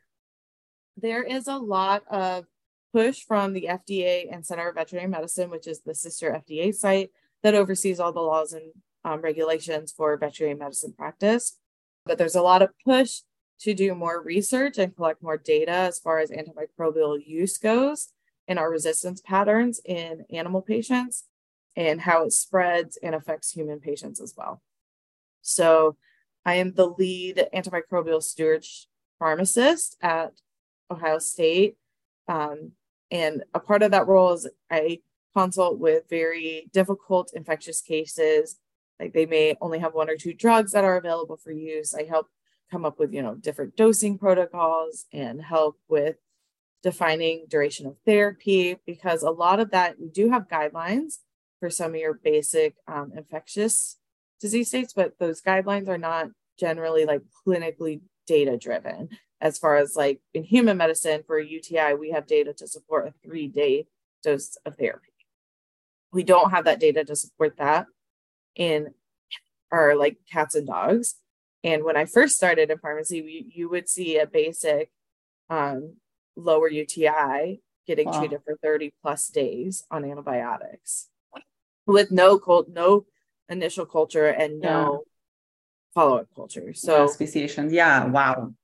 There 0.97 1.25
is 1.25 1.49
a 1.49 1.57
lot 1.57 2.05
of 2.09 2.47
push 2.97 3.27
from 3.27 3.53
the 3.53 3.69
FDA 3.69 4.33
and 4.33 4.47
Center 4.47 4.71
of 4.71 4.75
Veterinary 4.75 5.07
Medicine, 5.07 5.51
which 5.51 5.67
is 5.67 5.83
the 5.83 5.95
sister 5.95 6.31
FDA 6.31 6.75
site 6.75 7.11
that 7.43 7.55
oversees 7.55 8.01
all 8.01 8.11
the 8.11 8.21
laws 8.21 8.55
and 8.55 8.73
um, 9.05 9.21
regulations 9.21 9.93
for 9.95 10.17
veterinary 10.17 10.59
medicine 10.59 10.95
practice. 10.97 11.59
But 12.07 12.17
there's 12.17 12.37
a 12.37 12.41
lot 12.41 12.63
of 12.63 12.71
push 12.87 13.21
to 13.61 13.75
do 13.75 13.95
more 13.95 14.23
research 14.23 14.79
and 14.79 14.97
collect 14.97 15.23
more 15.23 15.37
data 15.37 15.73
as 15.73 15.99
far 15.99 16.21
as 16.21 16.31
antimicrobial 16.31 17.19
use 17.23 17.59
goes 17.59 18.15
and 18.49 18.59
our 18.59 18.71
resistance 18.71 19.21
patterns 19.21 19.79
in 19.85 20.25
animal 20.31 20.63
patients 20.63 21.25
and 21.77 22.01
how 22.01 22.25
it 22.25 22.33
spreads 22.33 22.97
and 23.03 23.15
affects 23.15 23.53
human 23.53 23.79
patients 23.79 24.23
as 24.23 24.33
well. 24.39 24.63
So, 25.43 25.99
I 26.47 26.55
am 26.55 26.73
the 26.73 26.87
lead 26.87 27.47
antimicrobial 27.55 28.23
stewardship 28.23 28.89
pharmacist 29.19 29.99
at 30.01 30.33
Ohio 30.91 31.19
State. 31.19 31.77
Um, 32.27 32.73
and 33.11 33.45
a 33.55 33.61
part 33.61 33.83
of 33.83 33.91
that 33.93 34.07
role 34.07 34.33
is 34.33 34.49
I 34.71 35.01
consult 35.35 35.79
with 35.79 36.09
very 36.09 36.69
difficult 36.73 37.33
infectious 37.35 37.81
cases. 37.81 38.57
Like 38.99 39.13
they 39.13 39.27
may 39.27 39.55
only 39.61 39.79
have 39.79 39.95
one 39.95 40.09
or 40.09 40.17
two 40.17 40.33
drugs 40.33 40.73
that 40.73 40.85
are 40.85 40.97
available 40.97 41.37
for 41.37 41.53
use. 41.53 41.95
I 41.95 42.05
help 42.05 42.29
come 42.71 42.85
up 42.85 42.99
with, 42.99 43.13
you 43.13 43.23
know, 43.23 43.35
different 43.35 43.77
dosing 43.77 44.19
protocols 44.19 45.05
and 45.13 45.41
help 45.43 45.79
with 45.89 46.17
defining 46.83 47.45
duration 47.49 47.87
of 47.87 47.97
therapy 48.05 48.79
because 48.87 49.23
a 49.23 49.31
lot 49.31 49.61
of 49.61 49.71
that 49.71 50.01
we 50.01 50.09
do 50.09 50.31
have 50.31 50.49
guidelines 50.49 51.19
for 51.61 51.71
some 51.71 51.93
of 51.93 52.01
your 52.01 52.15
basic 52.15 52.75
um, 52.89 53.13
infectious 53.17 53.99
disease 54.41 54.69
states, 54.69 54.93
but 54.93 55.19
those 55.19 55.43
guidelines 55.43 55.89
are 55.89 55.99
not 55.99 56.29
generally 56.59 57.05
like 57.05 57.23
clinically 57.47 58.01
data 58.27 58.57
driven. 58.57 59.09
As 59.41 59.59
far 59.59 59.77
as 59.77 59.97
like 59.97 60.21
in 60.33 60.45
human 60.45 60.77
medicine 60.77 61.23
for 61.27 61.39
UTI, 61.39 61.95
we 61.95 62.11
have 62.11 62.27
data 62.27 62.53
to 62.55 62.67
support 62.67 63.07
a 63.07 63.15
three 63.23 63.49
day 63.49 63.87
dose 64.23 64.57
of 64.65 64.77
therapy. 64.77 65.13
We 66.13 66.23
don't 66.23 66.51
have 66.51 66.65
that 66.65 66.81
data 66.81 67.05
to 67.05 67.17
support 67.17 67.57
that 67.59 67.87
in 68.55 68.95
our 69.71 69.95
like 69.95 70.19
cats 70.31 70.55
and 70.55 70.67
dogs. 70.67 71.17
And 71.63 71.85
when 71.85 71.97
I 71.97 72.05
first 72.05 72.37
started 72.37 72.71
in 72.71 72.79
pharmacy, 72.79 73.23
we, 73.23 73.53
you 73.55 73.69
would 73.69 73.89
see 73.89 74.19
a 74.19 74.27
basic 74.27 74.91
um, 75.51 75.97
lower 76.37 76.69
UTI 76.69 77.61
getting 77.87 78.07
wow. 78.07 78.19
treated 78.19 78.41
for 78.45 78.57
30 78.63 78.95
plus 79.03 79.29
days 79.29 79.85
on 79.91 80.05
antibiotics 80.05 81.09
with 81.87 82.11
no 82.11 82.39
cult, 82.39 82.69
no 82.69 83.07
initial 83.49 83.87
culture 83.87 84.27
and 84.27 84.61
no 84.61 85.05
yeah. 85.05 85.13
follow-up 85.95 86.27
culture. 86.35 86.75
So 86.75 87.03
yeah, 87.03 87.07
speciations. 87.07 87.73
Yeah. 87.73 88.07
Wow. 88.07 88.55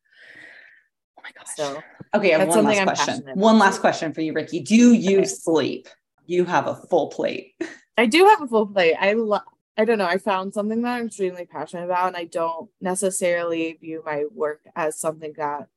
Oh 1.22 1.28
my 1.28 1.30
gosh. 1.32 1.54
So 1.54 1.82
okay, 2.14 2.34
I 2.34 2.38
have 2.38 2.48
one 2.48 2.64
last 2.64 2.82
question. 2.82 3.24
One 3.34 3.58
last 3.58 3.80
question 3.80 4.12
for 4.12 4.20
you, 4.20 4.32
Rikki. 4.32 4.60
Do 4.60 4.92
you 4.92 5.18
okay. 5.18 5.26
sleep? 5.26 5.88
You 6.26 6.44
have 6.44 6.66
a 6.66 6.74
full 6.74 7.08
plate. 7.08 7.54
I 7.98 8.06
do 8.06 8.26
have 8.26 8.42
a 8.42 8.46
full 8.46 8.66
plate. 8.66 8.96
I 8.98 9.12
love 9.12 9.42
I 9.76 9.84
don't 9.84 9.98
know. 9.98 10.06
I 10.06 10.18
found 10.18 10.52
something 10.52 10.82
that 10.82 10.96
I'm 10.96 11.06
extremely 11.06 11.46
passionate 11.46 11.84
about, 11.84 12.08
and 12.08 12.16
I 12.16 12.24
don't 12.24 12.70
necessarily 12.80 13.78
view 13.80 14.02
my 14.04 14.24
work 14.34 14.60
as 14.74 14.98
something 14.98 15.34
that 15.36 15.68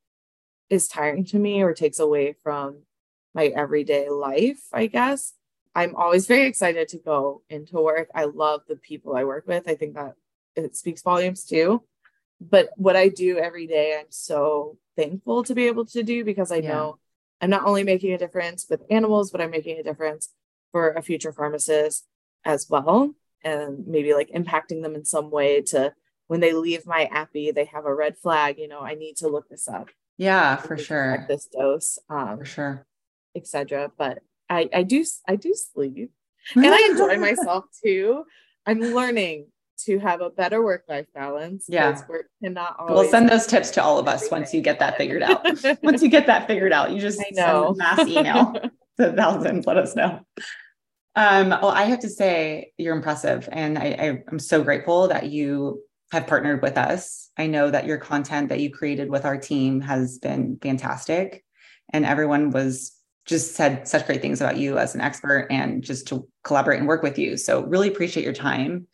is 0.70 0.88
tiring 0.88 1.26
to 1.26 1.38
me 1.38 1.62
or 1.62 1.74
takes 1.74 2.00
away 2.00 2.36
from 2.44 2.80
my 3.34 3.48
everyday 3.48 4.10
life, 4.10 4.62
I 4.74 4.88
guess. 4.88 5.34
I'm 5.76 5.96
always 5.96 6.26
very 6.26 6.48
excited 6.48 6.88
to 6.90 6.98
go 6.98 7.42
into 7.50 7.82
work. 7.82 8.10
I 8.16 8.26
love 8.26 8.62
the 8.68 8.78
people 8.78 9.16
I 9.16 9.26
work 9.26 9.46
with. 9.46 9.68
I 9.68 9.76
think 9.76 9.96
that 9.96 10.16
it 10.56 10.76
speaks 10.76 11.02
volumes 11.02 11.44
too. 11.44 11.84
But 12.42 12.70
what 12.76 12.96
I 12.96 13.10
do 13.10 13.38
every 13.38 13.68
day, 13.68 13.98
I'm 13.98 14.12
so 14.12 14.78
thankful 14.96 15.44
to 15.44 15.56
be 15.56 15.68
able 15.68 15.86
to 15.88 16.04
do 16.04 16.24
because 16.24 16.52
I 16.52 16.58
yeah. 16.58 16.70
know 16.70 17.00
I'm 17.42 17.50
not 17.50 17.66
only 17.66 17.84
making 17.84 18.14
a 18.14 18.18
difference 18.18 18.66
with 18.70 18.82
animals, 18.90 19.32
but 19.32 19.42
I'm 19.42 19.52
making 19.52 19.80
a 19.80 19.84
difference 19.84 20.30
for 20.72 20.92
a 20.92 21.02
future 21.02 21.32
pharmacist 21.32 22.06
as 22.44 22.70
well 22.70 23.16
and 23.46 23.88
maybe 23.88 24.14
like 24.14 24.30
impacting 24.32 24.82
them 24.82 24.96
in 24.96 25.06
some 25.06 25.32
way 25.32 25.62
to 25.62 25.94
when 26.28 26.42
they 26.42 26.52
leave 26.52 26.86
my 26.86 27.08
APPE 27.14 27.54
they 27.54 27.66
have 27.66 27.86
a 27.86 27.94
red 27.94 28.18
flag 28.18 28.58
you 28.58 28.68
know 28.68 28.82
i 28.82 28.96
need 28.96 29.16
to 29.18 29.30
look 29.30 29.48
this 29.48 29.70
up. 29.70 29.90
Yeah 30.18 30.58
for 30.58 30.78
sure. 30.78 31.26
this 31.30 31.48
dose 31.48 31.98
um 32.10 32.40
for 32.40 32.46
sure. 32.46 32.86
etc 33.36 33.92
but 33.98 34.20
i 34.50 34.70
i 34.74 34.84
do 34.84 35.06
i 35.28 35.36
do 35.38 35.54
sleep 35.54 36.12
and 36.56 36.66
i 36.68 36.90
enjoy 36.92 37.18
myself 37.18 37.66
too. 37.84 38.26
I'm 38.66 38.82
learning 38.82 39.48
to 39.86 40.00
have 40.00 40.22
a 40.22 40.30
better 40.30 40.64
work 40.64 40.84
life 40.88 41.08
balance. 41.14 41.66
Yeah. 41.68 42.00
Work 42.08 42.28
cannot 42.44 42.76
always 42.80 42.96
we'll 42.96 43.10
send 43.10 43.30
those 43.30 43.48
tips 43.48 43.72
to 43.72 43.84
all 43.84 44.00
of 44.00 44.08
us 44.08 44.30
once 44.32 44.54
you 44.54 44.62
get 44.62 44.80
that 44.80 44.98
figured 44.98 45.24
out. 45.24 45.46
once 45.84 46.02
you 46.02 46.10
get 46.10 46.28
that 46.28 46.48
figured 46.48 46.74
out, 46.74 46.92
you 46.92 47.00
just 47.00 47.20
I 47.22 47.30
know. 47.32 47.74
mass 47.78 48.08
email 48.08 48.54
to 49.00 49.14
thousands, 49.14 49.66
let 49.66 49.78
us 49.78 49.96
know. 49.96 50.20
Um, 51.16 51.50
well, 51.50 51.70
I 51.70 51.84
have 51.84 52.00
to 52.00 52.10
say 52.10 52.74
you're 52.78 52.96
impressive, 52.96 53.48
and 53.52 53.78
I, 53.78 53.96
I, 54.00 54.24
I'm 54.30 54.40
so 54.40 54.64
grateful 54.64 55.08
that 55.08 55.28
you 55.28 55.82
have 56.12 56.28
partnered 56.28 56.62
with 56.62 56.78
us. 56.78 57.30
I 57.38 57.48
know 57.48 57.72
that 57.72 57.86
your 57.86 57.98
content 57.98 58.50
that 58.50 58.60
you 58.60 58.70
created 58.70 59.10
with 59.10 59.24
our 59.24 59.38
team 59.38 59.80
has 59.82 60.20
been 60.20 60.58
fantastic, 60.62 61.46
and 61.94 62.06
everyone 62.06 62.50
was 62.50 62.92
just 63.26 63.56
said 63.56 63.88
such 63.88 64.06
great 64.06 64.22
things 64.22 64.40
about 64.40 64.58
you 64.58 64.78
as 64.78 64.94
an 64.94 65.02
expert 65.02 65.48
and 65.50 65.84
just 65.84 66.08
to 66.08 66.28
collaborate 66.44 66.80
and 66.80 66.88
work 66.88 67.02
with 67.02 67.18
you. 67.18 67.38
So 67.38 67.64
really 67.64 67.88
appreciate 67.88 68.24
your 68.24 68.34
time. 68.34 68.88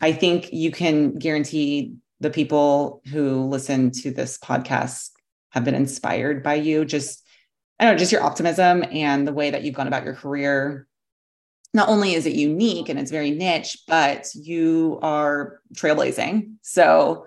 I 0.00 0.12
think 0.12 0.52
you 0.52 0.70
can 0.70 1.18
guarantee 1.18 1.94
the 2.20 2.30
people 2.30 3.02
who 3.10 3.44
listen 3.46 3.90
to 3.90 4.10
this 4.10 4.38
podcast 4.38 5.10
have 5.50 5.64
been 5.64 5.74
inspired 5.74 6.42
by 6.42 6.54
you. 6.54 6.84
Just 6.84 7.22
I 7.78 7.84
don't 7.84 7.94
know, 7.94 7.98
just 7.98 8.12
your 8.12 8.22
optimism 8.22 8.84
and 8.90 9.28
the 9.28 9.32
way 9.32 9.50
that 9.50 9.62
you've 9.62 9.74
gone 9.74 9.86
about 9.86 10.04
your 10.04 10.14
career 10.14 10.86
not 11.74 11.88
only 11.90 12.14
is 12.14 12.24
it 12.24 12.32
unique 12.32 12.88
and 12.88 12.98
it's 12.98 13.10
very 13.10 13.30
niche, 13.30 13.76
but 13.86 14.34
you 14.34 14.98
are 15.02 15.60
trailblazing. 15.74 16.54
So 16.62 17.26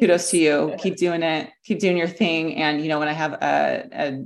kudos 0.00 0.30
to 0.30 0.38
you. 0.38 0.74
Keep 0.78 0.96
doing 0.96 1.22
it. 1.22 1.50
Keep 1.64 1.80
doing 1.80 1.98
your 1.98 2.08
thing. 2.08 2.56
And 2.56 2.80
you 2.80 2.88
know, 2.88 2.98
when 2.98 3.08
I 3.08 3.12
have 3.12 3.34
a, 3.34 3.88
a 3.92 4.24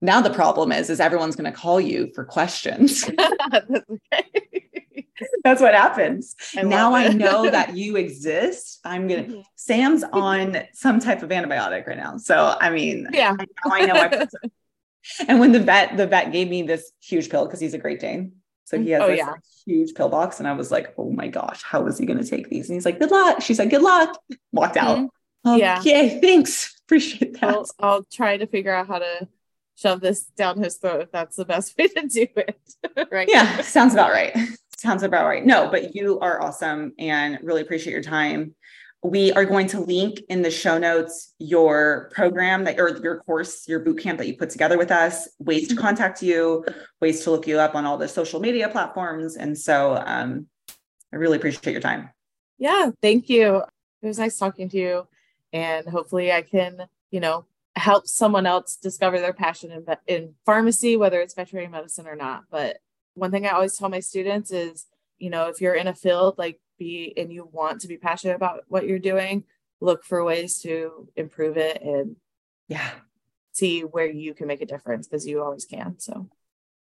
now 0.00 0.20
the 0.20 0.30
problem 0.30 0.72
is, 0.72 0.90
is 0.90 0.98
everyone's 0.98 1.36
going 1.36 1.50
to 1.50 1.56
call 1.56 1.80
you 1.80 2.10
for 2.12 2.24
questions. 2.24 3.08
That's 5.44 5.60
what 5.60 5.74
happens. 5.74 6.34
I 6.56 6.62
now 6.62 6.94
I 6.94 7.08
know 7.08 7.50
that 7.50 7.76
you 7.76 7.96
exist. 7.96 8.80
I'm 8.84 9.08
gonna. 9.08 9.24
Mm-hmm. 9.24 9.40
Sam's 9.56 10.04
on 10.04 10.58
some 10.72 11.00
type 11.00 11.22
of 11.22 11.30
antibiotic 11.30 11.86
right 11.86 11.96
now, 11.96 12.16
so 12.16 12.56
I 12.60 12.70
mean, 12.70 13.08
yeah. 13.12 13.36
I 13.64 13.86
know. 13.86 13.94
I, 13.94 14.26
and 15.28 15.40
when 15.40 15.52
the 15.52 15.60
vet, 15.60 15.96
the 15.96 16.06
vet 16.06 16.32
gave 16.32 16.48
me 16.48 16.62
this 16.62 16.92
huge 17.00 17.28
pill 17.30 17.44
because 17.44 17.60
he's 17.60 17.74
a 17.74 17.78
Great 17.78 18.00
Dane. 18.00 18.32
So 18.64 18.80
he 18.80 18.90
has 18.90 19.02
oh, 19.02 19.08
this 19.08 19.18
yeah. 19.18 19.34
huge 19.66 19.94
pill 19.94 20.08
box. 20.08 20.38
And 20.38 20.48
I 20.48 20.52
was 20.52 20.70
like, 20.70 20.94
oh 20.96 21.10
my 21.10 21.28
gosh, 21.28 21.62
how 21.62 21.86
is 21.86 21.98
he 21.98 22.06
going 22.06 22.18
to 22.18 22.28
take 22.28 22.48
these? 22.48 22.70
And 22.70 22.74
he's 22.74 22.86
like, 22.86 22.98
good 22.98 23.10
luck. 23.10 23.42
She 23.42 23.52
said, 23.52 23.68
good 23.68 23.82
luck. 23.82 24.18
Walked 24.50 24.78
out. 24.78 25.10
Mm-hmm. 25.44 25.58
Yeah. 25.58 25.78
Okay. 25.80 26.20
Thanks. 26.20 26.80
Appreciate 26.86 27.38
that. 27.40 27.44
I'll, 27.50 27.66
I'll, 27.80 28.04
try 28.04 28.36
to 28.36 28.46
figure 28.46 28.72
out 28.72 28.86
how 28.86 29.00
to 29.00 29.28
shove 29.74 30.00
this 30.00 30.22
down 30.24 30.62
his 30.62 30.76
throat 30.76 31.02
if 31.02 31.12
that's 31.12 31.36
the 31.36 31.44
best 31.44 31.76
way 31.76 31.88
to 31.88 32.06
do 32.06 32.26
it. 32.36 32.58
right. 33.10 33.28
Yeah. 33.30 33.60
Sounds 33.60 33.92
about 33.92 34.12
right. 34.12 34.36
Sounds 34.82 35.04
about 35.04 35.26
right. 35.26 35.46
No, 35.46 35.68
but 35.70 35.94
you 35.94 36.18
are 36.18 36.42
awesome 36.42 36.92
and 36.98 37.38
really 37.40 37.62
appreciate 37.62 37.92
your 37.92 38.02
time. 38.02 38.52
We 39.04 39.30
are 39.30 39.44
going 39.44 39.68
to 39.68 39.78
link 39.78 40.18
in 40.28 40.42
the 40.42 40.50
show 40.50 40.76
notes 40.76 41.34
your 41.38 42.10
program 42.12 42.64
that 42.64 42.80
or 42.80 42.98
your 43.00 43.20
course 43.20 43.68
your 43.68 43.78
boot 43.78 44.00
camp 44.00 44.18
that 44.18 44.26
you 44.26 44.36
put 44.36 44.50
together 44.50 44.76
with 44.76 44.90
us 44.90 45.28
ways 45.38 45.68
to 45.68 45.74
mm-hmm. 45.74 45.82
contact 45.82 46.20
you 46.20 46.64
ways 47.00 47.22
to 47.22 47.30
look 47.30 47.46
you 47.46 47.60
up 47.60 47.76
on 47.76 47.86
all 47.86 47.96
the 47.96 48.08
social 48.08 48.40
media 48.40 48.68
platforms. 48.68 49.36
And 49.36 49.56
so 49.56 50.02
um, 50.04 50.48
i 51.12 51.16
really 51.16 51.36
appreciate 51.36 51.70
your 51.70 51.80
time. 51.80 52.10
Yeah 52.58 52.90
thank 53.00 53.28
you. 53.28 53.62
It 54.02 54.06
was 54.08 54.18
nice 54.18 54.36
talking 54.36 54.68
to 54.70 54.76
you. 54.76 55.06
And 55.52 55.86
hopefully 55.86 56.32
i 56.32 56.42
can 56.42 56.88
you 57.12 57.20
know 57.20 57.44
help 57.76 58.08
someone 58.08 58.46
else 58.46 58.74
discover 58.74 59.20
their 59.20 59.32
passion 59.32 59.70
in, 59.70 59.86
in 60.08 60.34
pharmacy 60.44 60.96
whether 60.96 61.20
it's 61.20 61.34
veterinary 61.34 61.68
medicine 61.68 62.08
or 62.08 62.16
not. 62.16 62.42
But 62.50 62.78
one 63.14 63.30
thing 63.30 63.46
i 63.46 63.50
always 63.50 63.76
tell 63.76 63.88
my 63.88 64.00
students 64.00 64.50
is 64.50 64.86
you 65.18 65.30
know 65.30 65.48
if 65.48 65.60
you're 65.60 65.74
in 65.74 65.86
a 65.86 65.94
field 65.94 66.36
like 66.38 66.60
be 66.82 67.12
and 67.16 67.32
you 67.32 67.48
want 67.52 67.80
to 67.80 67.88
be 67.88 67.96
passionate 67.96 68.34
about 68.34 68.64
what 68.68 68.86
you're 68.86 68.98
doing, 68.98 69.44
look 69.80 70.04
for 70.04 70.24
ways 70.24 70.60
to 70.60 71.08
improve 71.16 71.56
it 71.56 71.80
and 71.82 72.16
yeah, 72.68 72.90
see 73.52 73.80
where 73.80 74.06
you 74.06 74.34
can 74.34 74.46
make 74.46 74.62
a 74.62 74.66
difference 74.66 75.06
because 75.06 75.26
you 75.26 75.42
always 75.42 75.64
can. 75.64 75.98
So 75.98 76.28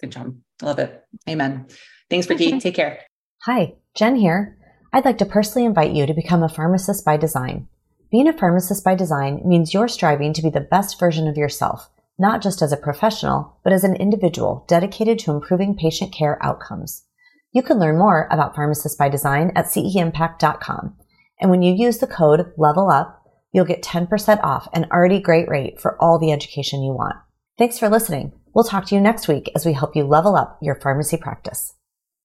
good 0.00 0.12
job. 0.12 0.36
Love 0.62 0.78
it. 0.78 1.04
Amen. 1.28 1.66
Thanks, 2.10 2.28
Rikki. 2.28 2.58
Take 2.58 2.74
care. 2.74 3.00
Hi, 3.42 3.74
Jen 3.94 4.16
here. 4.16 4.58
I'd 4.92 5.04
like 5.04 5.18
to 5.18 5.26
personally 5.26 5.66
invite 5.66 5.92
you 5.92 6.06
to 6.06 6.14
become 6.14 6.42
a 6.42 6.48
pharmacist 6.48 7.04
by 7.04 7.16
design. 7.16 7.68
Being 8.10 8.28
a 8.28 8.32
pharmacist 8.32 8.84
by 8.84 8.94
design 8.94 9.42
means 9.44 9.74
you're 9.74 9.88
striving 9.88 10.32
to 10.32 10.42
be 10.42 10.50
the 10.50 10.60
best 10.60 10.98
version 10.98 11.26
of 11.26 11.36
yourself, 11.36 11.90
not 12.18 12.42
just 12.42 12.62
as 12.62 12.72
a 12.72 12.76
professional, 12.76 13.58
but 13.62 13.72
as 13.72 13.84
an 13.84 13.96
individual 13.96 14.64
dedicated 14.68 15.18
to 15.20 15.32
improving 15.32 15.76
patient 15.76 16.12
care 16.12 16.38
outcomes. 16.42 17.04
You 17.52 17.62
can 17.62 17.78
learn 17.78 17.98
more 17.98 18.28
about 18.30 18.54
Pharmacist 18.54 18.98
by 18.98 19.08
Design 19.08 19.52
at 19.54 19.66
ceimpact.com. 19.66 20.96
And 21.40 21.50
when 21.50 21.62
you 21.62 21.74
use 21.74 21.98
the 21.98 22.06
code 22.06 22.52
LEVEL 22.56 22.90
UP, 22.90 23.22
you'll 23.52 23.64
get 23.64 23.82
10% 23.82 24.42
off 24.42 24.68
an 24.72 24.86
already 24.90 25.20
great 25.20 25.48
rate 25.48 25.80
for 25.80 25.96
all 26.02 26.18
the 26.18 26.32
education 26.32 26.82
you 26.82 26.92
want. 26.92 27.16
Thanks 27.58 27.78
for 27.78 27.88
listening. 27.88 28.32
We'll 28.54 28.64
talk 28.64 28.86
to 28.86 28.94
you 28.94 29.00
next 29.00 29.28
week 29.28 29.50
as 29.54 29.64
we 29.64 29.72
help 29.72 29.96
you 29.96 30.04
level 30.04 30.36
up 30.36 30.58
your 30.60 30.74
pharmacy 30.80 31.16
practice. 31.16 31.75